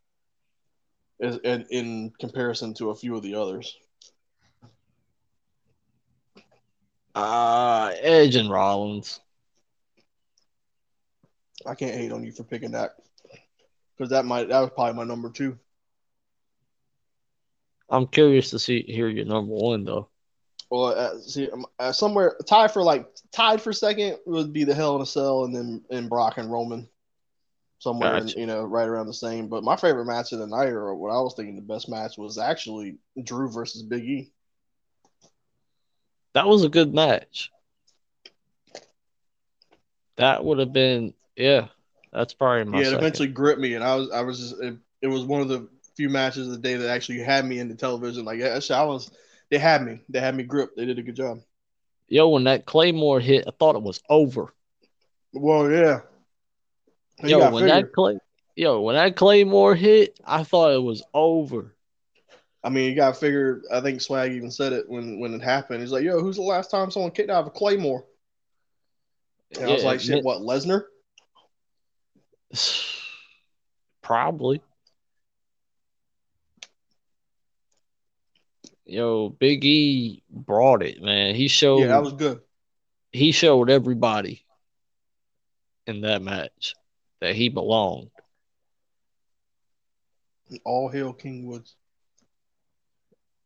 [1.18, 3.76] Is in, in comparison to a few of the others.
[7.14, 9.20] Uh, Edge and Rollins.
[11.66, 12.92] I can't hate on you for picking that.
[13.96, 15.58] because that might that was probably my number two.
[17.90, 20.08] I'm curious to see hear your number one though.
[20.70, 24.74] Well, uh, see, um, uh, somewhere tied for like tied for second would be the
[24.74, 26.88] Hell in a Cell, and then and Brock and Roman,
[27.78, 29.48] somewhere in, you know right around the same.
[29.48, 32.16] But my favorite match of the night, or what I was thinking the best match,
[32.16, 34.32] was actually Drew versus Big E.
[36.34, 37.50] That was a good match.
[40.16, 41.68] That would have been yeah.
[42.12, 42.98] That's probably my yeah, it second.
[42.98, 45.68] eventually gripped me, and I was I was just it, it was one of the
[45.96, 48.24] few matches of the day that actually had me into television.
[48.24, 49.10] Like yeah, I was
[49.50, 50.76] they had me they had me gripped.
[50.76, 51.40] They did a good job.
[52.08, 54.52] Yo, when that Claymore hit, I thought it was over.
[55.32, 56.00] Well, yeah.
[57.22, 57.66] Yo, when figure.
[57.68, 58.18] that clay,
[58.56, 61.74] yo, when that Claymore hit, I thought it was over.
[62.62, 63.62] I mean, you got to figure.
[63.72, 65.80] I think Swag even said it when when it happened.
[65.80, 68.04] He's like, "Yo, who's the last time someone kicked out of a claymore?"
[69.56, 70.84] And I was like, "Shit, what Lesnar?"
[74.02, 74.60] Probably.
[78.84, 81.34] Yo, Big E brought it, man.
[81.34, 82.40] He showed Yeah, that was good.
[83.12, 84.44] he showed everybody
[85.86, 86.74] in that match
[87.20, 88.10] that he belonged.
[90.64, 91.76] All hail King Woods.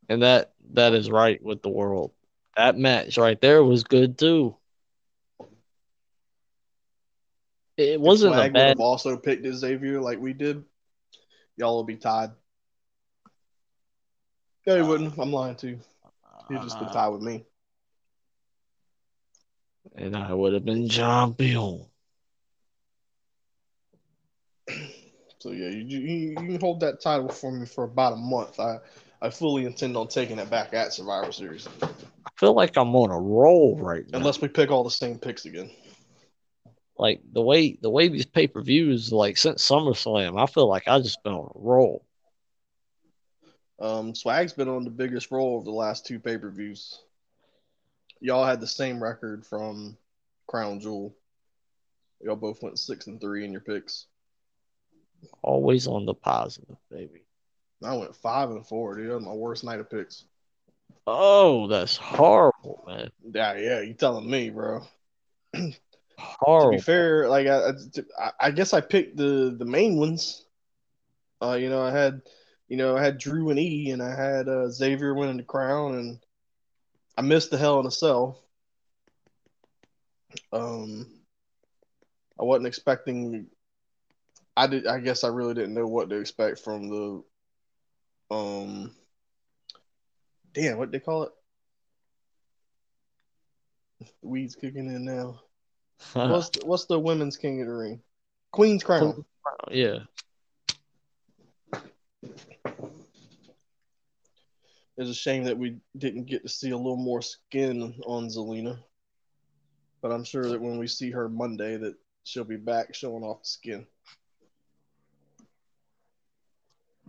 [0.09, 2.11] And that that is right with the world.
[2.55, 4.55] That match right there was good too.
[7.77, 10.63] It wasn't Swag a would bad have also picked Xavier like we did.
[11.57, 12.31] Y'all will be tied.
[14.65, 15.17] No, he wouldn't.
[15.17, 15.79] I'm lying to you.
[16.49, 17.45] He'd just been tied with me.
[19.95, 21.85] and I would have been champion.
[25.39, 28.59] So yeah, you, you you can hold that title for me for about a month.
[28.59, 28.77] I
[29.25, 33.09] I fully intend on taking it back at Survivor Series, I feel like I'm on
[33.09, 34.19] a roll right now.
[34.19, 35.71] unless we pick all the same picks again.
[36.99, 40.87] like the way the way these pay per views like since SummerSlam, I feel like
[40.87, 42.05] I just been on a roll.
[43.79, 46.99] Um, Swag's been on the biggest roll of the last two pay per views.
[48.21, 49.97] Y'all had the same record from
[50.45, 51.15] Crown Jewel.
[52.21, 54.05] Y'all both went six and three in your picks.
[55.41, 57.24] Always on the positive, baby.
[57.83, 59.09] I went five and four, dude.
[59.09, 60.25] That was my worst night of picks.
[61.07, 63.11] Oh, that's horrible, man.
[63.33, 64.81] Yeah, yeah, you telling me, bro.
[65.53, 65.75] horrible.
[66.17, 67.71] To be fair, like I,
[68.17, 70.45] I, I guess I picked the the main ones.
[71.41, 72.21] Uh, you know, I had,
[72.67, 75.95] you know, I had Drew and E, and I had uh, Xavier winning the crown,
[75.95, 76.19] and
[77.17, 78.41] I missed the Hell in a Cell.
[80.51, 81.07] Um,
[82.39, 83.47] I wasn't expecting.
[84.57, 84.87] I did.
[84.87, 87.23] I guess I really didn't know what to expect from the.
[88.31, 88.91] Um.
[90.53, 91.31] Damn, what they call it?
[94.21, 95.41] Weeds kicking in now.
[96.13, 98.01] What's the, what's the women's king of the ring?
[98.51, 99.23] Queen's crown.
[99.71, 99.99] yeah.
[104.97, 108.77] It's a shame that we didn't get to see a little more skin on Zelina.
[110.01, 113.41] But I'm sure that when we see her Monday that she'll be back showing off
[113.41, 113.87] the skin.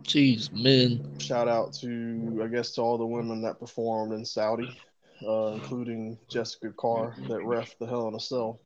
[0.03, 1.19] Jeez, man.
[1.19, 4.79] Shout out to I guess to all the women that performed in Saudi,
[5.27, 8.61] uh, including Jessika Carr that ref the Hell in a Cell.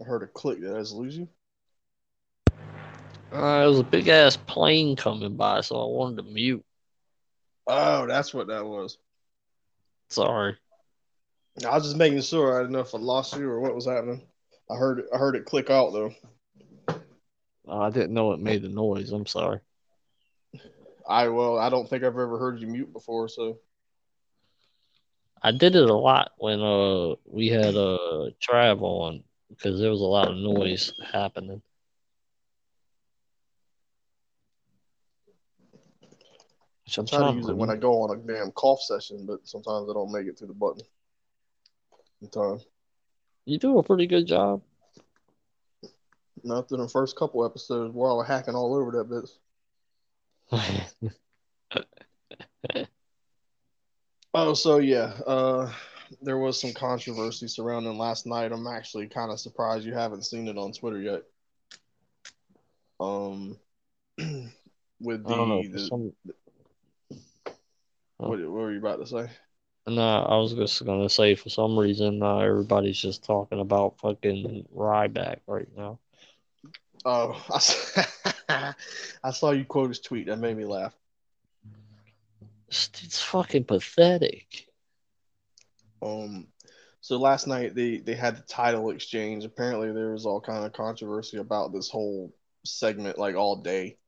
[0.00, 0.60] I heard a click.
[0.60, 1.28] Did I just lose you?
[3.32, 6.64] Uh, it was a big ass plane coming by, so I wanted to mute.
[7.66, 8.98] Oh, that's what that was.
[10.08, 10.56] Sorry.
[11.64, 12.56] I was just making sure.
[12.56, 14.22] I didn't know if I lost you or what was happening.
[14.70, 15.06] I heard it.
[15.12, 16.12] I heard it click out though.
[17.68, 19.10] I didn't know it made the noise.
[19.10, 19.60] I'm sorry.
[21.08, 23.28] I well, I don't think I've ever heard you mute before.
[23.28, 23.58] So
[25.42, 30.00] I did it a lot when uh we had uh Trav on because there was
[30.00, 31.62] a lot of noise happening.
[36.84, 38.82] Which I I'm try to use to it when I go on a damn cough
[38.82, 40.82] session, but sometimes I don't make it to the button
[42.22, 42.60] in time.
[43.50, 44.62] You do a pretty good job.
[46.44, 49.28] Not through the first couple episodes I was hacking all over that
[50.52, 51.18] bit.
[54.32, 55.72] Oh, so yeah, uh,
[56.22, 58.52] there was some controversy surrounding last night.
[58.52, 61.22] I'm actually kind of surprised you haven't seen it on Twitter yet.
[63.00, 63.58] Um,
[65.00, 65.62] with I don't know.
[65.62, 66.12] the, for the some-
[68.18, 69.28] what, what were you about to say?
[69.90, 74.68] No, I was just gonna say for some reason uh, everybody's just talking about fucking
[74.74, 76.00] Ryback right now.
[77.06, 78.02] Oh, I saw,
[79.24, 80.26] I saw you quote his tweet.
[80.28, 80.94] That made me laugh.
[82.68, 84.68] It's, it's fucking pathetic.
[86.02, 86.48] Um,
[87.02, 89.44] So last night they they had the title exchange.
[89.44, 92.34] Apparently there was all kind of controversy about this whole
[92.66, 93.98] segment like all day,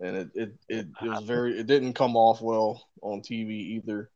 [0.00, 4.11] and it it it, it was very it didn't come off well on TV either.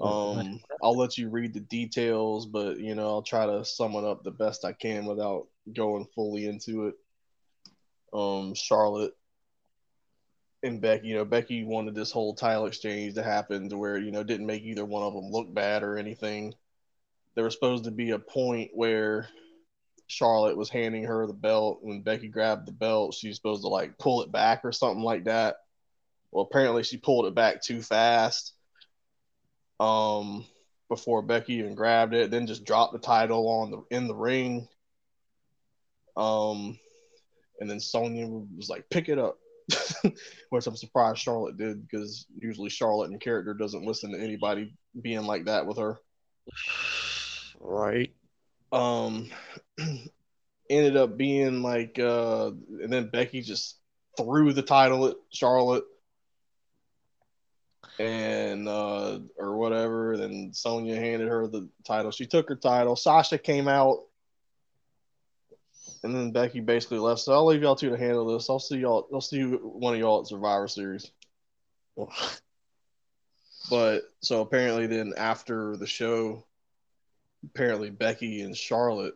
[0.00, 4.04] Um, I'll let you read the details, but you know I'll try to sum it
[4.04, 6.94] up the best I can without going fully into it.
[8.12, 9.14] Um, Charlotte
[10.64, 14.10] and Becky, you know, Becky wanted this whole title exchange to happen to where, you
[14.10, 16.54] know, didn't make either one of them look bad or anything.
[17.34, 19.28] There was supposed to be a point where
[20.06, 21.80] Charlotte was handing her the belt.
[21.82, 25.24] When Becky grabbed the belt, she's supposed to like pull it back or something like
[25.24, 25.56] that.
[26.30, 28.53] Well, apparently she pulled it back too fast.
[29.80, 30.44] Um,
[30.88, 34.68] before Becky even grabbed it, then just dropped the title on the in the ring.
[36.16, 36.78] Um,
[37.60, 39.38] and then Sonya was like, "Pick it up."
[40.50, 45.24] which I'm surprised Charlotte did because usually Charlotte in character doesn't listen to anybody being
[45.24, 45.98] like that with her.
[47.60, 48.14] Right.
[48.72, 49.30] Um,
[50.70, 53.78] ended up being like, uh, and then Becky just
[54.16, 55.84] threw the title at Charlotte
[57.98, 60.16] and uh or whatever.
[60.16, 62.10] Then Sonya handed her the title.
[62.10, 62.96] She took her title.
[62.96, 64.00] Sasha came out
[66.04, 67.22] and then Becky basically left.
[67.22, 68.50] So I'll leave y'all two to handle this.
[68.50, 69.08] I'll see y'all.
[69.12, 71.10] I'll see one of y'all at Survivor Series.
[73.70, 76.44] but so apparently, then after the show,
[77.44, 79.14] apparently Becky and Charlotte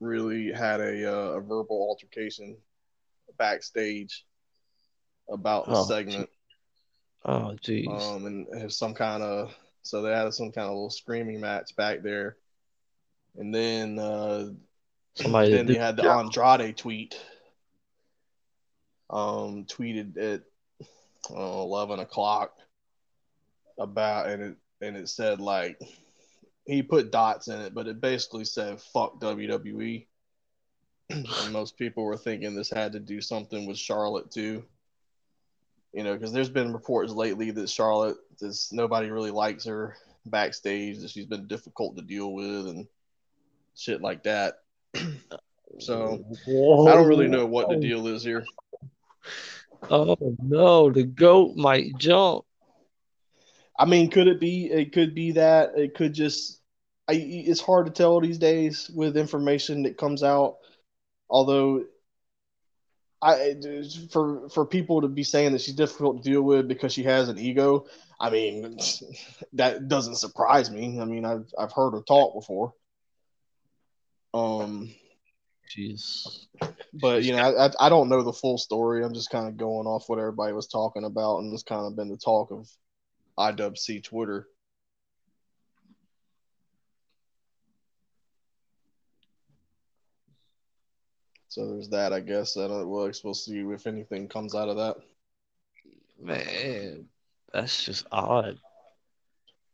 [0.00, 2.56] really had a, uh, a verbal altercation
[3.38, 4.24] backstage
[5.28, 6.30] about the oh, segment.
[7.28, 7.86] Oh, geez.
[7.90, 11.76] Um, and have some kind of so they had some kind of little screaming match
[11.76, 12.36] back there,
[13.36, 14.46] and then uh,
[15.14, 17.20] Somebody then they had the Andrade tweet.
[19.10, 20.42] Um, tweeted at
[21.30, 22.54] uh, eleven o'clock
[23.78, 25.78] about and it and it said like
[26.64, 30.06] he put dots in it, but it basically said "fuck WWE."
[31.10, 34.64] and most people were thinking this had to do something with Charlotte too.
[35.92, 40.98] You know, because there's been reports lately that Charlotte, this nobody really likes her backstage,
[41.00, 42.86] that she's been difficult to deal with and
[43.74, 44.58] shit like that.
[45.78, 46.88] so Whoa.
[46.88, 48.44] I don't really know what the deal is here.
[49.90, 52.44] Oh no, the goat might jump.
[53.78, 54.66] I mean, could it be?
[54.66, 55.72] It could be that.
[55.76, 56.60] It could just.
[57.06, 60.56] I, it's hard to tell these days with information that comes out.
[61.30, 61.84] Although,
[63.20, 63.54] I
[64.10, 67.28] for for people to be saying that she's difficult to deal with because she has
[67.28, 67.86] an ego,
[68.20, 68.78] I mean,
[69.54, 71.00] that doesn't surprise me.
[71.00, 72.74] I mean, I've I've heard her talk before.
[74.34, 74.94] Um,
[75.76, 76.46] jeez.
[76.92, 79.04] But you know, I, I don't know the full story.
[79.04, 81.96] I'm just kind of going off what everybody was talking about, and it's kind of
[81.96, 82.68] been the talk of
[83.38, 84.46] IWC Twitter.
[91.48, 92.56] So there's that, I guess.
[92.56, 92.88] I don't.
[92.88, 94.96] We'll, we'll see if anything comes out of that.
[96.20, 97.06] Man,
[97.52, 98.58] that's just odd.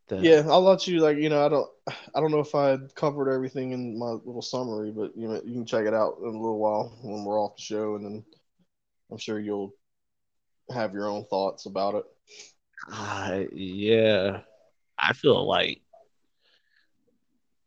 [0.08, 0.18] The...
[0.18, 1.70] Yeah, I'll let you like you know I don't
[2.14, 5.54] I don't know if I covered everything in my little summary, but you know you
[5.54, 8.24] can check it out in a little while when we're off the show, and then
[9.10, 9.74] I'm sure you'll
[10.72, 12.04] have your own thoughts about it.
[12.92, 14.40] Uh, yeah,
[14.98, 15.80] I feel like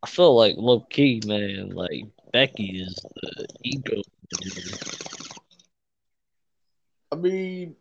[0.04, 1.70] I feel like low key, man.
[1.70, 4.02] Like Becky is the ego.
[7.12, 7.76] I mean,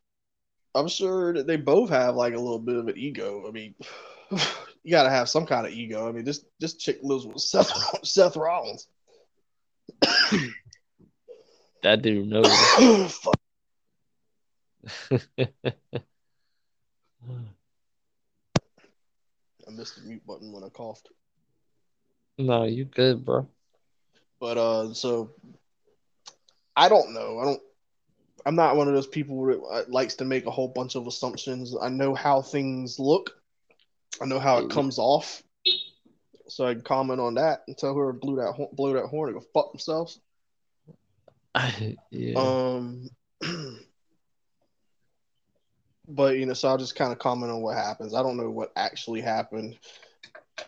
[0.75, 3.45] I'm sure that they both have like a little bit of an ego.
[3.49, 3.75] I mean
[4.83, 6.09] you got to have some kind of ego.
[6.09, 7.73] I mean, this this chick lives with Seth
[8.05, 8.87] Seth Rollins.
[11.83, 12.47] that dude knows.
[19.67, 21.09] I missed the mute button when I coughed.
[22.39, 23.49] No, you good, bro.
[24.41, 25.33] But uh, so
[26.77, 27.39] I don't know.
[27.41, 27.63] I don't.
[28.45, 31.07] I'm not one of those people that uh, likes to make a whole bunch of
[31.07, 31.75] assumptions.
[31.81, 33.33] I know how things look.
[34.21, 35.43] I know how it comes off,
[36.49, 39.41] so I can comment on that and tell whoever blew that blew that horn to
[39.41, 40.21] go fuck themselves.
[42.11, 42.35] yeah.
[42.37, 43.09] Um,
[46.09, 48.15] but you know, so I'll just kind of comment on what happens.
[48.15, 49.79] I don't know what actually happened.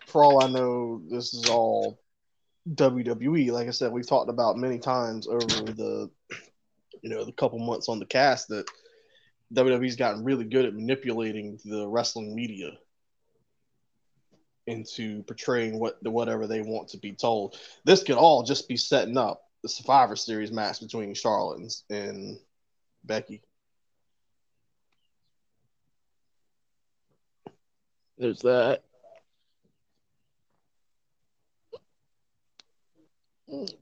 [0.06, 1.98] For all I know, this is all
[2.74, 3.50] WWE.
[3.52, 6.10] Like I said, we've talked about many times over the
[7.02, 8.68] you know the couple months on the cast that
[9.54, 12.72] WWE's gotten really good at manipulating the wrestling media
[14.66, 17.56] into portraying what the whatever they want to be told.
[17.84, 22.38] This could all just be setting up the Survivor Series match between Charlotte and, and
[23.04, 23.42] Becky.
[28.18, 28.82] There's that.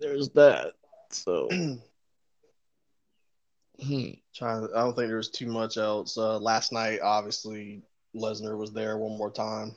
[0.01, 0.73] There's that.
[1.11, 1.75] So hmm.
[4.35, 4.69] trying.
[4.75, 6.17] I don't think there's too much else.
[6.17, 7.83] Uh, last night, obviously,
[8.15, 9.75] Lesnar was there one more time.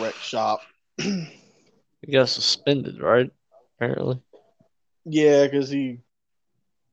[0.00, 0.62] Wreck shop.
[0.98, 3.30] he got suspended, right?
[3.76, 4.20] Apparently.
[5.04, 6.00] Yeah, because he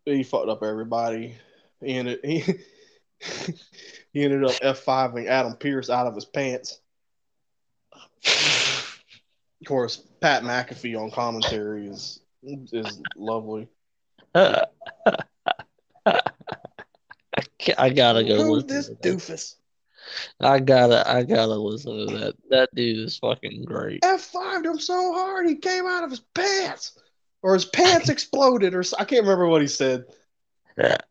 [0.06, 1.36] he fucked up everybody.
[1.82, 2.40] He ended he
[4.14, 6.80] he ended up F fiving Adam Pearce out of his pants.
[9.62, 13.68] Of course, Pat McAfee on commentary is is lovely.
[17.78, 18.44] I gotta go.
[18.44, 19.56] Who's this doofus?
[20.40, 22.36] I gotta, I gotta listen to that.
[22.50, 24.04] That dude is fucking great.
[24.04, 26.98] F fived him so hard he came out of his pants,
[27.42, 30.06] or his pants exploded, or I can't remember what he said.
[30.76, 31.04] but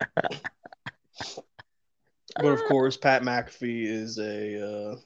[2.36, 4.96] of course, Pat McAfee is a uh,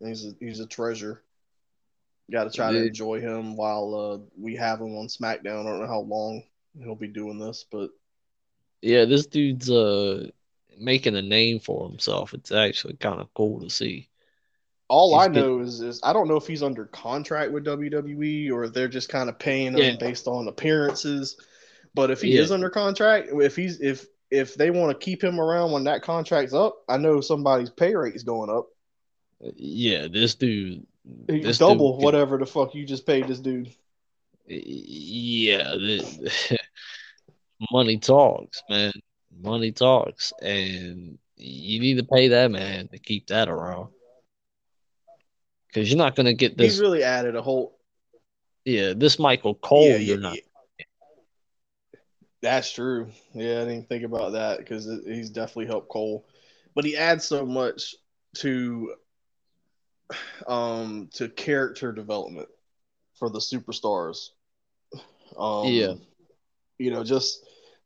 [0.00, 1.22] he's a he's a treasure.
[2.32, 5.66] Got to try to enjoy him while uh, we have him on SmackDown.
[5.66, 6.42] I don't know how long
[6.82, 7.90] he'll be doing this, but
[8.80, 10.28] yeah, this dude's uh
[10.78, 12.34] making a name for himself.
[12.34, 14.08] It's actually kind of cool to see.
[14.88, 18.52] All he's I know is, is I don't know if he's under contract with WWE
[18.52, 19.96] or they're just kind of paying him yeah.
[19.98, 21.36] based on appearances.
[21.94, 22.42] But if he yeah.
[22.42, 26.02] is under contract, if he's if if they want to keep him around when that
[26.02, 28.66] contract's up, I know somebody's pay rate is going up.
[29.56, 33.74] Yeah, this dude, this double dude, whatever the fuck you just paid this dude.
[34.46, 36.58] Yeah, the,
[37.70, 38.92] money talks, man.
[39.36, 43.88] Money talks, and you need to pay that man to keep that around
[45.74, 46.76] because you're not going to get this.
[46.76, 47.78] He really added a whole.
[48.64, 50.36] Yeah, this Michael Cole, yeah, you're yeah, not.
[50.36, 50.42] Yeah.
[52.42, 53.08] That's true.
[53.32, 56.26] Yeah, I didn't think about that because he's definitely helped Cole,
[56.74, 57.94] but he adds so much
[58.36, 58.94] to
[60.46, 62.48] um to character development
[63.18, 64.30] for the superstars.
[65.36, 65.94] Um, yeah,
[66.78, 67.44] you know, just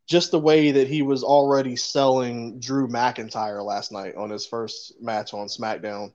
[0.09, 4.95] just the way that he was already selling Drew McIntyre last night on his first
[5.01, 6.12] match on SmackDown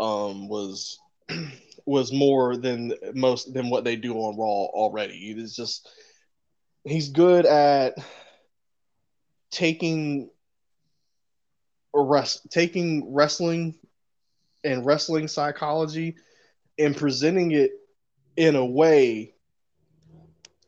[0.00, 0.98] um, was
[1.86, 5.34] was more than most than what they do on Raw already.
[5.36, 5.88] It's just
[6.84, 7.94] he's good at
[9.50, 10.30] taking
[11.94, 13.74] rest taking wrestling
[14.68, 16.16] and wrestling psychology
[16.78, 17.72] and presenting it
[18.36, 19.34] in a way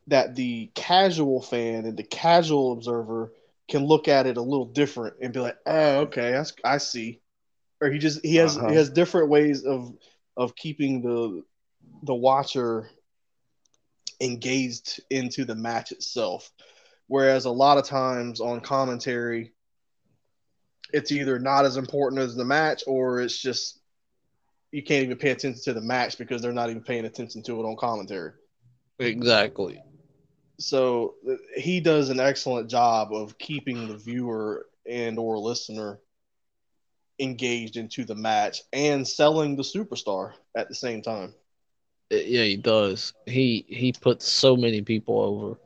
[0.07, 3.31] that the casual fan and the casual observer
[3.69, 7.21] can look at it a little different and be like, "Oh, okay, I, I see."
[7.79, 8.69] Or he just he has uh-huh.
[8.69, 9.93] he has different ways of
[10.35, 11.43] of keeping the
[12.03, 12.89] the watcher
[14.19, 16.51] engaged into the match itself.
[17.05, 19.53] Whereas a lot of times on commentary,
[20.91, 23.80] it's either not as important as the match or it's just
[24.71, 27.59] you can't even pay attention to the match because they're not even paying attention to
[27.59, 28.33] it on commentary.
[28.99, 29.81] Exactly
[30.59, 31.15] so
[31.55, 35.99] he does an excellent job of keeping the viewer and or listener
[37.19, 41.33] engaged into the match and selling the superstar at the same time.
[42.11, 43.13] Uh, yeah, he does.
[43.25, 45.57] He he puts so many people over.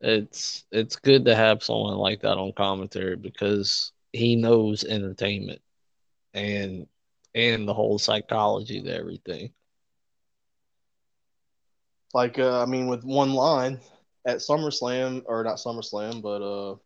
[0.00, 5.60] It's it's good to have someone like that on commentary because he knows entertainment
[6.34, 6.86] and
[7.34, 9.52] and the whole psychology to everything.
[12.12, 13.80] Like, uh, I mean, with one line
[14.26, 16.76] at SummerSlam, or not SummerSlam, but uh,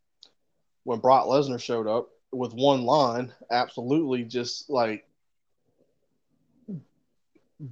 [0.84, 5.07] when Brock Lesnar showed up with one line, absolutely just like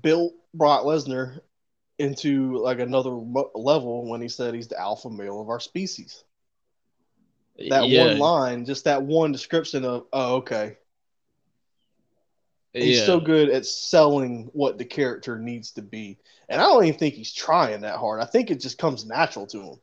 [0.00, 1.40] built Brock Lesnar
[1.98, 6.24] into like another level when he said he's the alpha male of our species.
[7.68, 8.06] That yeah.
[8.06, 10.78] one line, just that one description of, oh, okay,
[12.72, 13.06] He's yeah.
[13.06, 16.18] so good at selling what the character needs to be.
[16.48, 18.20] And I don't even think he's trying that hard.
[18.20, 19.76] I think it just comes natural to him.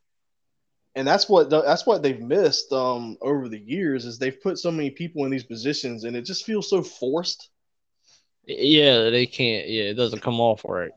[0.95, 4.71] And that's what that's what they've missed um, over the years is they've put so
[4.71, 7.49] many people in these positions and it just feels so forced.
[8.45, 9.67] Yeah, they can't.
[9.69, 10.91] Yeah, it doesn't come off right.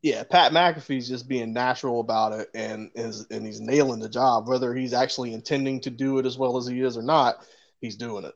[0.00, 4.48] Yeah, Pat McAfee's just being natural about it and is and he's nailing the job.
[4.48, 7.46] Whether he's actually intending to do it as well as he is or not,
[7.82, 8.34] he's doing it.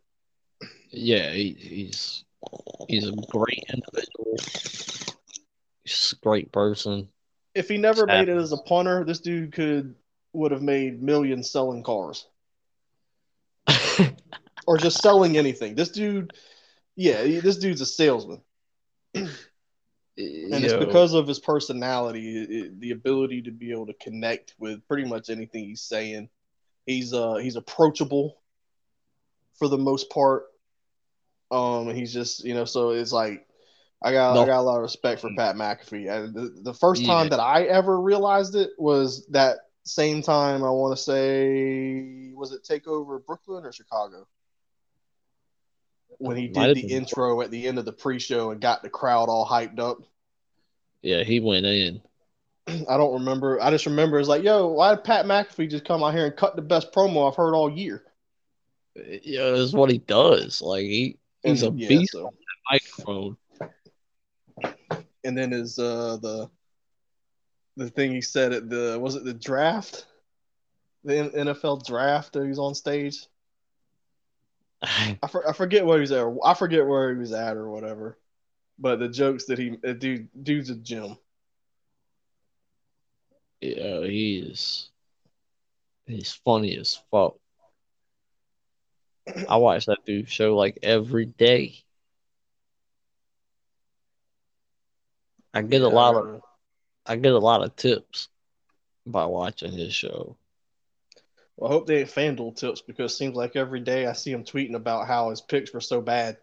[0.91, 2.26] Yeah, he, he's
[2.89, 4.37] He's a great individual.
[5.85, 7.09] He's a great person.
[7.55, 9.95] If he never made it as a punter, this dude could
[10.33, 12.27] would have made millions selling cars.
[14.67, 15.75] or just selling anything.
[15.75, 16.33] This dude,
[16.95, 18.43] yeah, this dude's a salesman.
[19.15, 19.31] and
[20.17, 20.59] Yo.
[20.59, 25.09] it's because of his personality, it, the ability to be able to connect with pretty
[25.09, 26.29] much anything he's saying.
[26.85, 28.41] He's uh he's approachable
[29.59, 30.45] for the most part.
[31.51, 33.47] Um, he's just you know, so it's like
[34.03, 34.43] I got No.
[34.43, 36.11] I got a lot of respect for Pat McAfee.
[36.11, 37.09] And the, the first Yeah.
[37.15, 40.65] time that I ever realized it was that same time.
[40.65, 44.27] I want to say was it Takeover Brooklyn or Chicago
[46.19, 49.29] when he did the intro at the end of the pre-show and got the crowd
[49.29, 49.99] all hyped up.
[51.03, 52.01] Yeah, he went in.
[52.89, 53.61] I don't remember.
[53.61, 56.37] I just remember it's like, yo, why did Pat McAfee just come out here and
[56.37, 58.03] cut the best promo I've heard all year?
[59.23, 60.63] Yeah, that's what he does.
[60.63, 61.19] Like he,
[61.51, 62.33] he's a yeah, beast so-
[62.71, 63.37] microphone.
[65.25, 66.49] and then is uh the
[67.77, 70.07] the thing he said at the was it the draft
[71.05, 73.27] the NFL draft that he was on stage
[74.83, 77.71] I, for, I forget where he was at I forget where he was at or
[77.71, 78.19] whatever
[78.79, 81.17] but the jokes that he dude dude's a gem
[83.61, 84.91] Yeah, he is.
[86.07, 87.37] He's funny as fuck.
[89.49, 91.83] I watch that dude show like every day.
[95.55, 96.43] I get a lot of
[97.07, 98.29] I get a lot of tips
[99.07, 100.37] by watching his show.
[101.57, 104.33] well, I hope they ain't FanDuel tips because it seems like every day I see
[104.33, 106.39] him tweeting about how his picks were so bad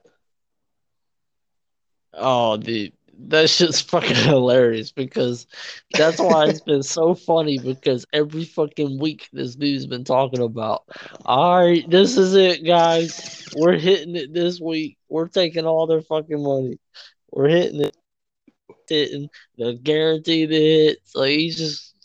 [2.13, 5.47] Oh, dude, that shit's fucking hilarious because
[5.91, 10.83] that's why it's been so funny because every fucking week this dude's been talking about,
[11.25, 13.47] all right, this is it, guys.
[13.55, 14.97] We're hitting it this week.
[15.09, 16.79] We're taking all their fucking money.
[17.31, 17.97] We're hitting it.
[18.89, 21.15] Hitting the guaranteed hits.
[21.15, 21.95] Like he's just,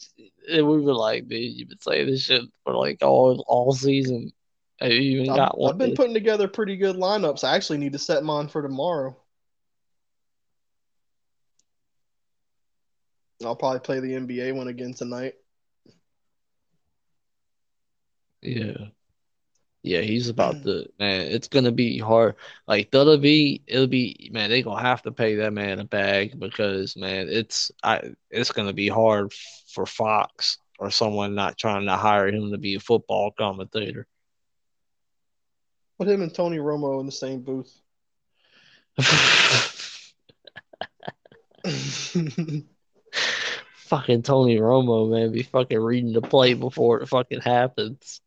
[0.48, 4.30] and we were like, dude, you've been saying this shit for like all all season.
[4.80, 5.72] Have you even I've, got one?
[5.72, 9.16] I've been putting together pretty good lineups I actually need to set mine for tomorrow
[13.44, 15.34] I'll probably play the NBA one again tonight
[18.42, 18.88] Yeah.
[19.82, 20.64] Yeah, he's about mm.
[20.64, 22.34] to man, it's gonna be hard.
[22.66, 26.38] Like that'll be it'll be man, they gonna have to pay that man a bag
[26.38, 29.32] because man, it's I it's gonna be hard
[29.72, 34.06] for Fox or someone not trying to hire him to be a football commentator.
[35.98, 37.80] Put him and Tony Romo in the same booth.
[43.88, 48.20] fucking Tony Romo, man, be fucking reading the play before it fucking happens.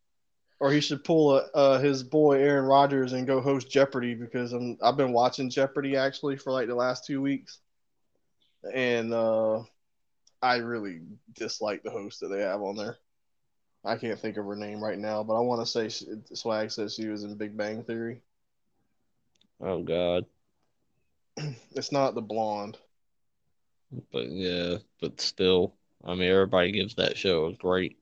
[0.60, 4.54] or he should pull a, uh, his boy Aaron Rodgers and go host Jeopardy because
[4.54, 7.60] I'm, I've been watching Jeopardy actually for like the last two weeks,
[8.74, 9.64] and uh,
[10.42, 11.02] I really
[11.34, 12.98] dislike the host that they have on there.
[13.84, 16.70] I can't think of her name right now, but I want to say she, Swag
[16.72, 18.22] says she was in Big Bang Theory.
[19.60, 20.26] Oh god.
[21.74, 22.78] It's not the blonde.
[24.12, 27.98] But yeah, but still, I mean everybody gives that show a great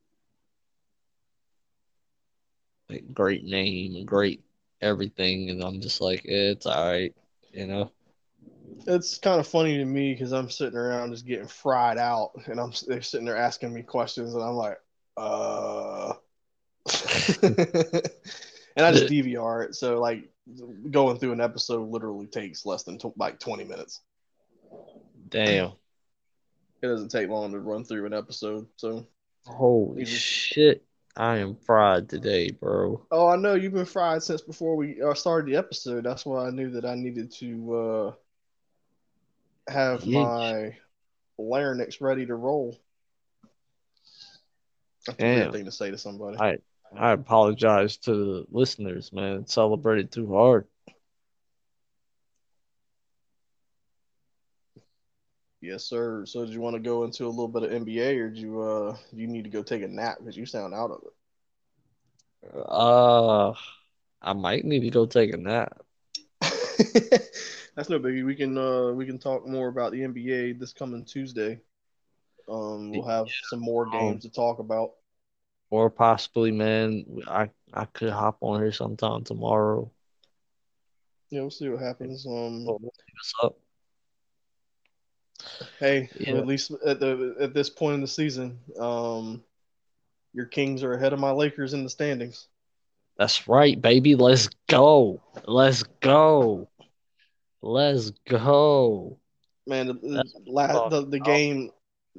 [2.90, 4.44] like great name great
[4.82, 7.16] everything and I'm just like it's alright,
[7.52, 7.92] you know.
[8.88, 12.60] It's kind of funny to me because I'm sitting around just getting fried out, and
[12.60, 14.78] I'm they're sitting there asking me questions, and I'm like,
[15.18, 16.14] uh,
[17.44, 19.76] and I just DVR it.
[19.76, 20.30] So like
[20.90, 24.02] going through an episode literally takes less than tw- like 20 minutes.
[25.30, 25.72] Damn.
[26.82, 28.68] It doesn't take long to run through an episode.
[28.78, 29.06] So
[29.46, 30.86] Holy just- shit.
[31.18, 33.06] I am fried today, bro.
[33.12, 36.06] oh, I know you've been fried since before we uh, started the episode.
[36.06, 37.76] That's why I knew that I needed to
[39.68, 40.78] uh, have my
[41.38, 42.78] larynx ready to roll.
[45.06, 45.40] That's a Damn.
[45.40, 46.38] weird thing to say to somebody.
[46.40, 46.60] I
[46.98, 49.46] I apologize to the listeners, man.
[49.46, 50.68] Celebrated too hard.
[55.62, 56.26] Yes, sir.
[56.26, 58.62] So, did you want to go into a little bit of NBA, or do you
[58.62, 61.14] uh you need to go take a nap because you sound out of it?
[62.54, 63.54] Uh
[64.22, 65.82] I might need to go take a nap.
[67.76, 68.26] That's no biggie.
[68.26, 71.60] We can uh we can talk more about the NBA this coming Tuesday.
[72.50, 74.92] Um, we'll have some more games to talk about.
[75.72, 79.92] Or possibly, man, I I could hop on here sometime tomorrow.
[81.32, 82.26] Yeah, we'll see what happens.
[82.28, 82.78] Um,
[83.14, 83.58] What's up?
[85.80, 86.36] Hey, Yeah.
[86.38, 89.44] at least at the at this point in the season, um,
[90.34, 92.48] your Kings are ahead of my Lakers in the standings.
[93.18, 94.16] That's right, baby.
[94.16, 95.22] Let's go.
[95.46, 96.70] Let's go.
[97.62, 99.20] Let's go.
[99.68, 101.72] Man, the, the, the game.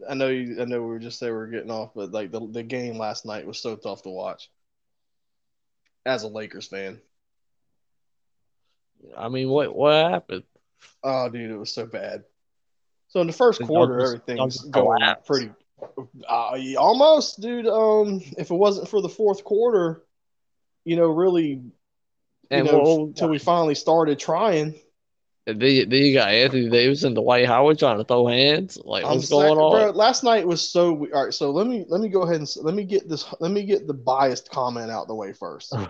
[0.09, 0.61] I know you.
[0.61, 2.97] I know we were just saying we are getting off, but like the the game
[2.99, 4.51] last night was so tough to watch.
[6.07, 7.01] As a Lakers fan,
[9.17, 10.45] I mean, what what happened?
[11.03, 12.25] oh dude, it was so bad.
[13.11, 15.51] So in the first quarter, y'all just- everything was going pretty.
[16.29, 17.67] Uh, almost, dude.
[17.67, 20.05] Um, if it wasn't for the fourth quarter,
[20.85, 24.75] you know, really, you know, what- until we finally started trying,
[25.47, 28.79] And then, then you got Anthony Davis and Dwight Howard trying to throw hands.
[28.85, 29.73] Like, I'm what's saying- going on?
[29.73, 31.35] Bro, last night was so all right.
[31.35, 33.25] So let me let me go ahead and let me get this.
[33.41, 35.73] Let me get the biased comment out the way first.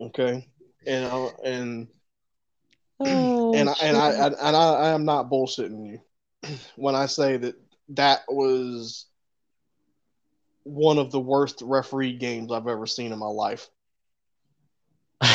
[0.00, 0.48] Okay,
[0.86, 1.88] and I, and
[3.00, 4.20] Oh, and I, and I shit.
[4.20, 6.00] and and I, I am not bullshitting you
[6.76, 7.54] when I say that
[7.90, 9.06] that was
[10.64, 13.68] one of the worst referee games I've ever seen in my life.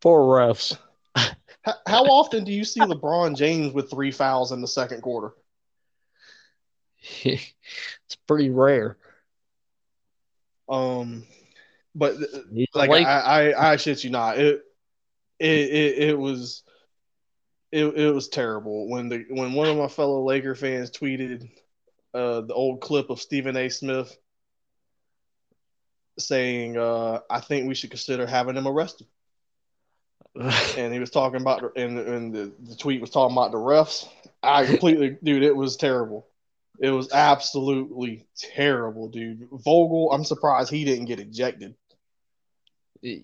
[0.00, 0.76] Poor refs.
[1.16, 5.32] How, how often do you see LeBron James with three fouls in the second quarter?
[7.22, 7.54] it's
[8.26, 8.98] pretty rare.
[10.68, 11.24] Um,
[11.94, 12.16] but
[12.52, 14.62] He's a like I, I, I shit you not, it,
[15.38, 16.62] it, it, it was,
[17.72, 21.48] it, it was terrible when the when one of my fellow Laker fans tweeted,
[22.14, 23.68] uh, the old clip of Stephen A.
[23.68, 24.16] Smith
[26.18, 29.08] saying, uh, I think we should consider having him arrested.
[30.76, 34.08] and he was talking about and and the, the tweet was talking about the refs.
[34.42, 36.26] I completely, dude, it was terrible.
[36.80, 39.48] It was absolutely terrible, dude.
[39.52, 41.76] Vogel, I'm surprised he didn't get ejected.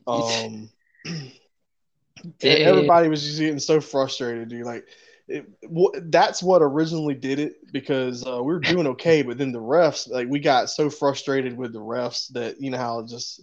[0.06, 0.70] Um,
[2.42, 4.64] everybody was just getting so frustrated, dude.
[4.66, 4.86] Like,
[5.28, 9.52] it, wh- that's what originally did it because uh, we were doing okay, but then
[9.52, 13.42] the refs, like, we got so frustrated with the refs that you know how just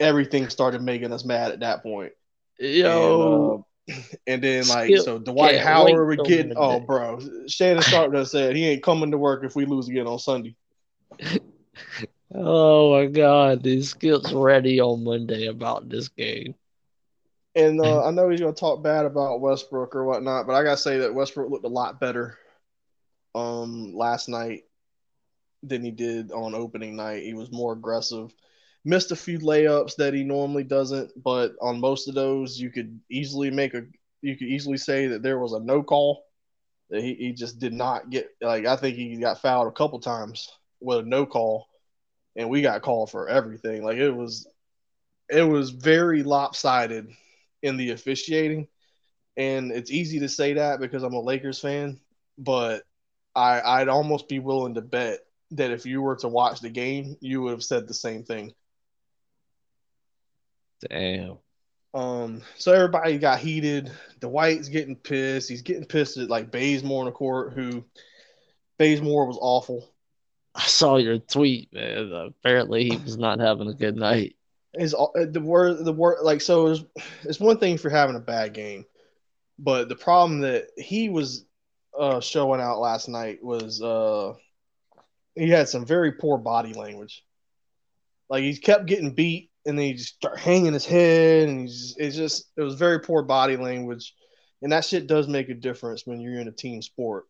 [0.00, 2.12] everything started making us mad at that point.
[2.58, 7.82] Yo, And, uh, and then like Skip so Dwight Howard would get oh bro Shannon
[7.82, 10.54] Sharpe done said he ain't coming to work if we lose again on Sunday.
[12.34, 16.54] oh my God, these skills ready on Monday about this game.
[17.54, 20.76] And uh, I know he's gonna talk bad about Westbrook or whatnot, but I gotta
[20.76, 22.38] say that Westbrook looked a lot better
[23.34, 24.62] um last night
[25.62, 27.22] than he did on opening night.
[27.22, 28.32] He was more aggressive.
[28.84, 33.00] Missed a few layups that he normally doesn't, but on most of those you could
[33.10, 33.82] easily make a
[34.22, 36.24] you could easily say that there was a no call.
[36.90, 40.00] That he, he just did not get like I think he got fouled a couple
[40.00, 41.66] times with a no call,
[42.36, 43.84] and we got called for everything.
[43.84, 44.46] Like it was
[45.28, 47.08] it was very lopsided
[47.62, 48.68] in the officiating.
[49.36, 51.98] And it's easy to say that because I'm a Lakers fan,
[52.38, 52.84] but
[53.34, 55.20] I, I'd almost be willing to bet
[55.52, 58.52] that if you were to watch the game, you would have said the same thing.
[60.88, 61.38] Damn.
[61.94, 63.90] Um, so everybody got heated.
[64.20, 65.48] Dwight's getting pissed.
[65.48, 67.84] He's getting pissed at like Bazemore in the court, who
[68.78, 69.93] Bazemore was awful.
[70.54, 72.12] I saw your tweet, man.
[72.12, 74.36] Apparently, he was not having a good night.
[74.74, 76.66] Is the word the word like so?
[76.68, 76.84] It's,
[77.24, 78.84] it's one thing for having a bad game,
[79.58, 81.44] but the problem that he was
[81.98, 84.32] uh, showing out last night was uh,
[85.36, 87.24] he had some very poor body language.
[88.28, 91.94] Like he kept getting beat, and then he just start hanging his head, and he's
[91.98, 94.14] it's just it was very poor body language,
[94.62, 97.26] and that shit does make a difference when you're in a team sport.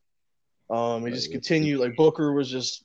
[0.70, 2.84] Um, he just continued like Booker was just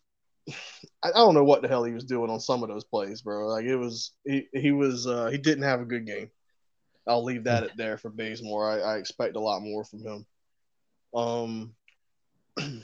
[1.04, 3.47] I don't know what the hell he was doing on some of those plays, bro.
[3.47, 6.30] Like it was he he was uh, he didn't have a good game.
[7.08, 8.70] I'll leave that at there for Bazemore.
[8.70, 10.26] I, I expect a lot more from him.
[11.16, 11.74] Um,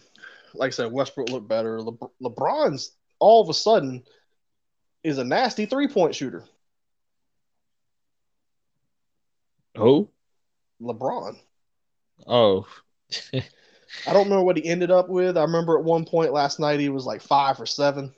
[0.54, 1.82] like I said, Westbrook looked better.
[1.82, 4.04] Le- LeBron's all of a sudden
[5.04, 6.46] is a nasty three point shooter.
[9.78, 10.10] Who?
[10.82, 11.38] LeBron.
[12.26, 12.66] Oh,
[14.08, 15.38] I don't know what he ended up with.
[15.38, 18.14] I remember at one point last night he was like five or seven,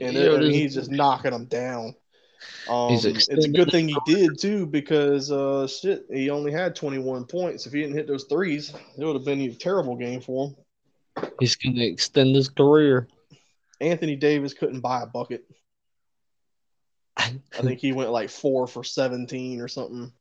[0.00, 1.94] and Yo, it- this- he's just knocking them down.
[2.68, 7.24] Um, it's a good thing he did too because uh, shit, he only had 21
[7.24, 7.66] points.
[7.66, 10.48] If he didn't hit those threes, it would have been a terrible game for
[11.16, 11.24] him.
[11.40, 13.08] he's gonna extend his career.
[13.80, 15.44] Anthony Davis couldn't buy a bucket.
[17.16, 20.12] I think he went like four for 17 or something.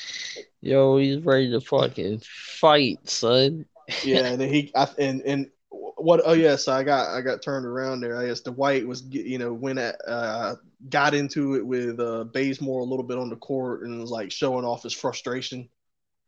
[0.62, 3.66] Yo, he's ready to fucking fight, son.
[4.04, 6.20] Yeah, and then he I, and and what?
[6.24, 8.16] Oh yeah, so I got I got turned around there.
[8.18, 10.56] I guess Dwight was you know went at uh
[10.88, 14.30] got into it with uh Bazemore a little bit on the court and was like
[14.30, 15.68] showing off his frustration.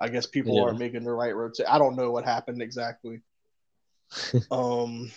[0.00, 0.62] I guess people Yeah.
[0.62, 1.70] aren't making the right rotation.
[1.70, 3.20] I don't know what happened exactly.
[4.50, 5.10] um,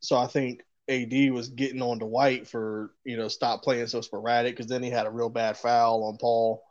[0.00, 4.00] so I think AD was getting on to Dwight for you know stop playing so
[4.00, 6.62] sporadic because then he had a real bad foul on Paul,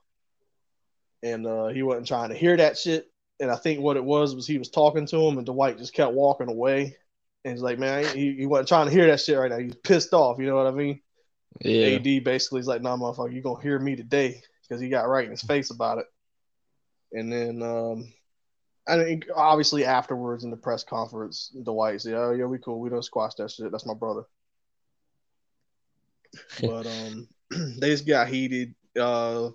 [1.22, 3.12] and uh, he wasn't trying to hear that shit.
[3.40, 5.94] And I think what it was was he was talking to him, and Dwight just
[5.94, 6.96] kept walking away.
[7.44, 9.60] And he's like, man, he, he wasn't trying to hear that shit right now.
[9.60, 10.40] He's pissed off.
[10.40, 11.02] You know what I mean?
[11.62, 11.88] Yeah.
[11.88, 15.26] AD basically is like, nah, motherfucker, you gonna hear me today because he got right
[15.26, 16.06] in his face about it.
[17.12, 18.14] And then, um,
[18.88, 22.80] I think obviously afterwards in the press conference, Dwight said, "Oh yeah, we cool.
[22.80, 23.72] We don't squash that shit.
[23.72, 24.24] That's my brother."
[26.62, 27.28] but um,
[27.80, 28.76] they just got heated.
[29.00, 29.50] uh,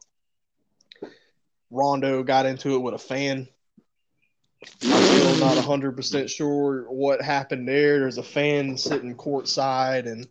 [1.70, 3.46] Rondo got into it with a fan.
[4.62, 7.98] I'm still not 100% sure what happened there.
[8.00, 10.28] There's a fan sitting courtside, and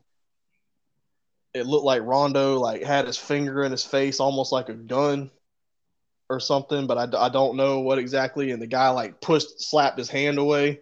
[1.53, 5.32] it looked like Rondo like had his finger in his face, almost like a gun
[6.30, 6.86] or something.
[6.86, 8.51] But I, I don't know what exactly.
[8.51, 10.82] And the guy like pushed, slapped his hand away.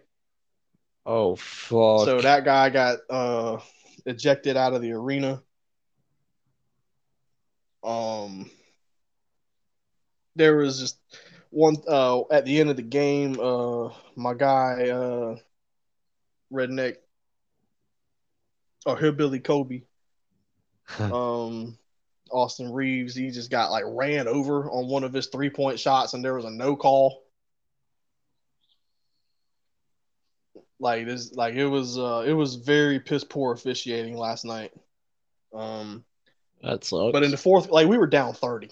[1.06, 2.04] Oh fuck!
[2.04, 3.60] So that guy got uh,
[4.04, 5.42] ejected out of the arena.
[7.82, 8.50] Um,
[10.36, 10.98] there was just
[11.50, 13.38] one uh at the end of the game.
[13.40, 15.36] Uh, my guy, uh,
[16.52, 16.96] redneck
[18.86, 19.82] or hillbilly Kobe,
[20.98, 21.76] um,
[22.30, 26.14] Austin Reaves, he just got like ran over on one of his three point shots,
[26.14, 27.24] and there was a no call.
[30.80, 34.70] Like this, like it was, uh, it was very piss poor officiating last night.
[35.52, 36.04] Um,
[36.62, 37.12] that sucks.
[37.12, 38.70] but in the fourth, like we were down thirty.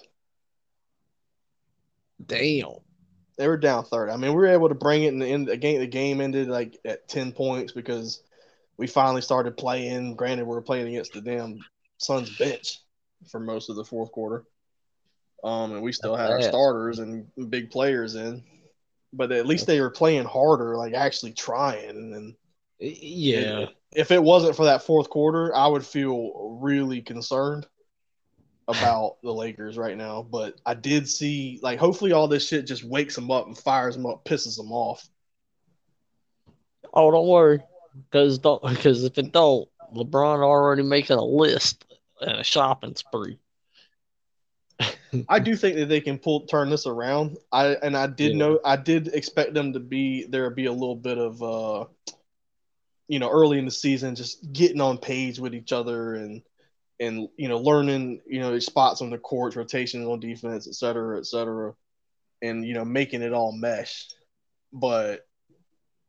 [2.24, 2.76] Damn.
[3.36, 4.12] They were down thirty.
[4.12, 5.48] I mean, we were able to bring it in the end.
[5.48, 8.22] The game, the game ended like at ten points because
[8.78, 10.16] we finally started playing.
[10.16, 11.58] Granted, we were playing against the damn
[11.98, 12.80] Suns bench
[13.30, 14.44] for most of the fourth quarter.
[15.44, 18.42] Um, and we still had our starters and big players in,
[19.12, 22.14] but at least they were playing harder, like actually trying.
[22.14, 22.34] And
[22.78, 23.66] Yeah.
[23.94, 27.66] if it wasn't for that fourth quarter, I would feel really concerned
[28.68, 30.22] about the Lakers right now.
[30.22, 33.96] But I did see, like, hopefully all this shit just wakes them up and fires
[33.96, 35.08] them up, pisses them off.
[36.92, 37.60] Oh, don't worry,
[38.10, 41.84] because don't because if it don't, LeBron already making a list
[42.20, 43.38] and a shopping spree.
[45.28, 47.36] I do think that they can pull turn this around.
[47.52, 48.38] I and I did Yeah.
[48.38, 51.84] know I did expect them to be there be a little bit of uh
[53.08, 56.42] you know early in the season just getting on page with each other and
[56.99, 61.18] and you know learning you know spots on the court, rotations on defense, et cetera,
[61.18, 61.74] et cetera,
[62.42, 64.09] and you know making it all mesh.
[64.72, 65.26] But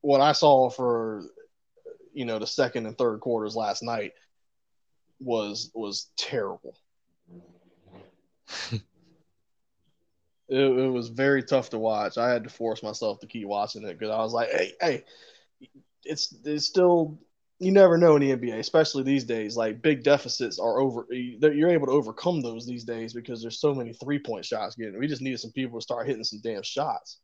[0.02, 1.24] what I saw for
[2.14, 4.14] you know the second and third quarters last night
[5.20, 6.78] was was terrible.
[8.72, 8.82] it,
[10.50, 12.18] it was very tough to watch.
[12.18, 15.04] I had to force myself to keep watching it because I was like, hey, hey,
[16.04, 17.20] it's it's still
[17.60, 19.56] you never know in the NBA, especially these days.
[19.56, 21.08] Like big deficits are over.
[21.10, 25.00] You're able to overcome those these days because there's so many three point shots getting.
[25.00, 27.20] We just needed some people to start hitting some damn shots.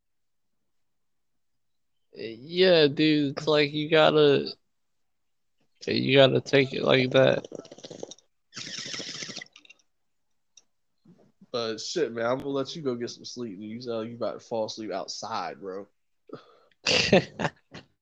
[2.13, 4.51] Yeah, dude, it's like you gotta
[5.86, 7.45] you gotta take it like that.
[11.51, 13.57] But shit, man, I'm gonna let you go get some sleep.
[13.59, 15.88] You uh, you about to fall asleep outside, bro.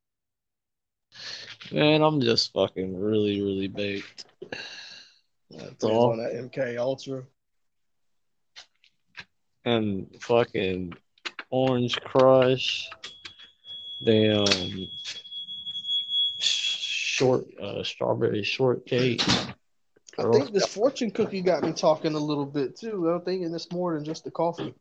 [1.72, 4.26] Man, I'm just fucking really, really baked.
[5.49, 6.11] That's all.
[6.11, 7.24] on that MK Ultra.
[9.63, 10.93] And fucking
[11.49, 12.89] orange crush.
[14.03, 14.47] Damn
[17.22, 19.22] short uh strawberry shortcake.
[20.17, 23.09] I think this fortune cookie got me talking a little bit too.
[23.09, 24.74] I'm thinking it's more than just the coffee.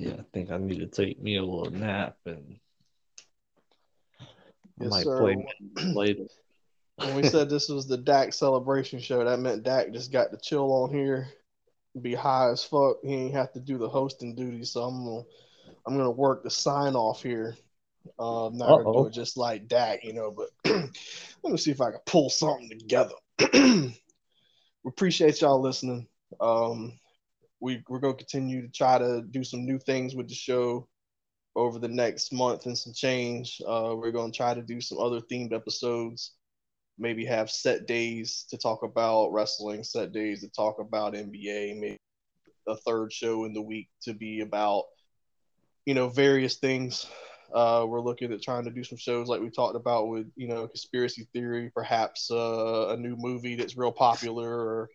[0.00, 2.56] Yeah, I think I need to take me a little nap and
[4.80, 5.18] I Yes, might sir.
[5.18, 5.46] play
[5.94, 6.24] later.
[6.96, 10.38] When we said this was the Dak celebration show, that meant Dak just got to
[10.38, 11.28] chill on here,
[12.00, 12.96] be high as fuck.
[13.02, 14.70] He ain't have to do the hosting duties.
[14.70, 15.22] So I'm gonna
[15.86, 17.54] I'm gonna work the sign off here.
[18.18, 21.72] Uh, I'm not gonna do it just like Dak, you know, but let me see
[21.72, 23.14] if I can pull something together.
[23.52, 23.92] we
[24.86, 26.06] appreciate y'all listening.
[26.40, 26.98] Um,
[27.60, 30.88] we we're gonna continue to try to do some new things with the show
[31.56, 33.60] over the next month and some change.
[33.66, 36.32] Uh, we're gonna try to do some other themed episodes.
[36.98, 41.96] Maybe have set days to talk about wrestling, set days to talk about NBA, maybe
[42.66, 44.84] a third show in the week to be about,
[45.86, 47.06] you know, various things.
[47.52, 50.46] Uh, we're looking at trying to do some shows like we talked about with, you
[50.46, 54.90] know, conspiracy theory, perhaps uh, a new movie that's real popular, or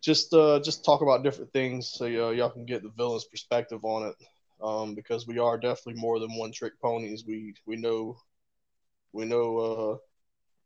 [0.00, 3.84] just uh, just talk about different things so uh, y'all can get the villain's perspective
[3.84, 4.14] on it.
[4.62, 7.24] Um, because we are definitely more than one trick ponies.
[7.26, 8.16] We we know
[9.12, 9.96] we know uh,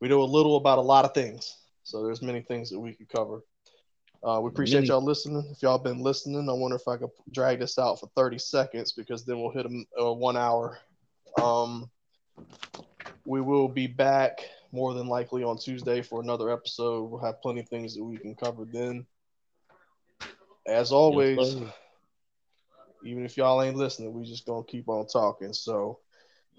[0.01, 1.57] we know a little about a lot of things.
[1.83, 3.41] So there's many things that we could cover.
[4.23, 5.47] Uh, we appreciate Many- y'all listening.
[5.51, 8.93] If y'all been listening, I wonder if I could drag this out for 30 seconds
[8.93, 10.79] because then we'll hit a, uh, one hour.
[11.41, 11.89] Um,
[13.25, 14.41] we will be back
[14.73, 17.11] more than likely on Tuesday for another episode.
[17.11, 19.07] We'll have plenty of things that we can cover then.
[20.67, 21.73] As always, Yes,
[23.05, 25.53] even if y'all ain't listening, we just gonna keep on talking.
[25.53, 26.01] So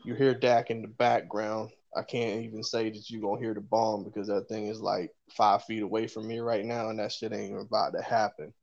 [0.04, 1.72] you hear Dak in the background.
[1.96, 5.12] I can't even say that you're gonna hear the bomb because that thing is like
[5.36, 8.54] five feet away from me right now, and that shit ain't even about to happen.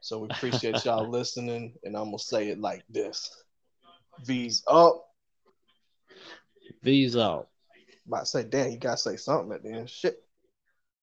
[0.00, 3.30] So we appreciate y'all listening, and I'm gonna say it like this:
[4.24, 5.04] V's up.
[6.82, 7.48] V's out.
[8.08, 9.90] About to say, damn, you gotta say something at the end.
[9.90, 10.22] Shit.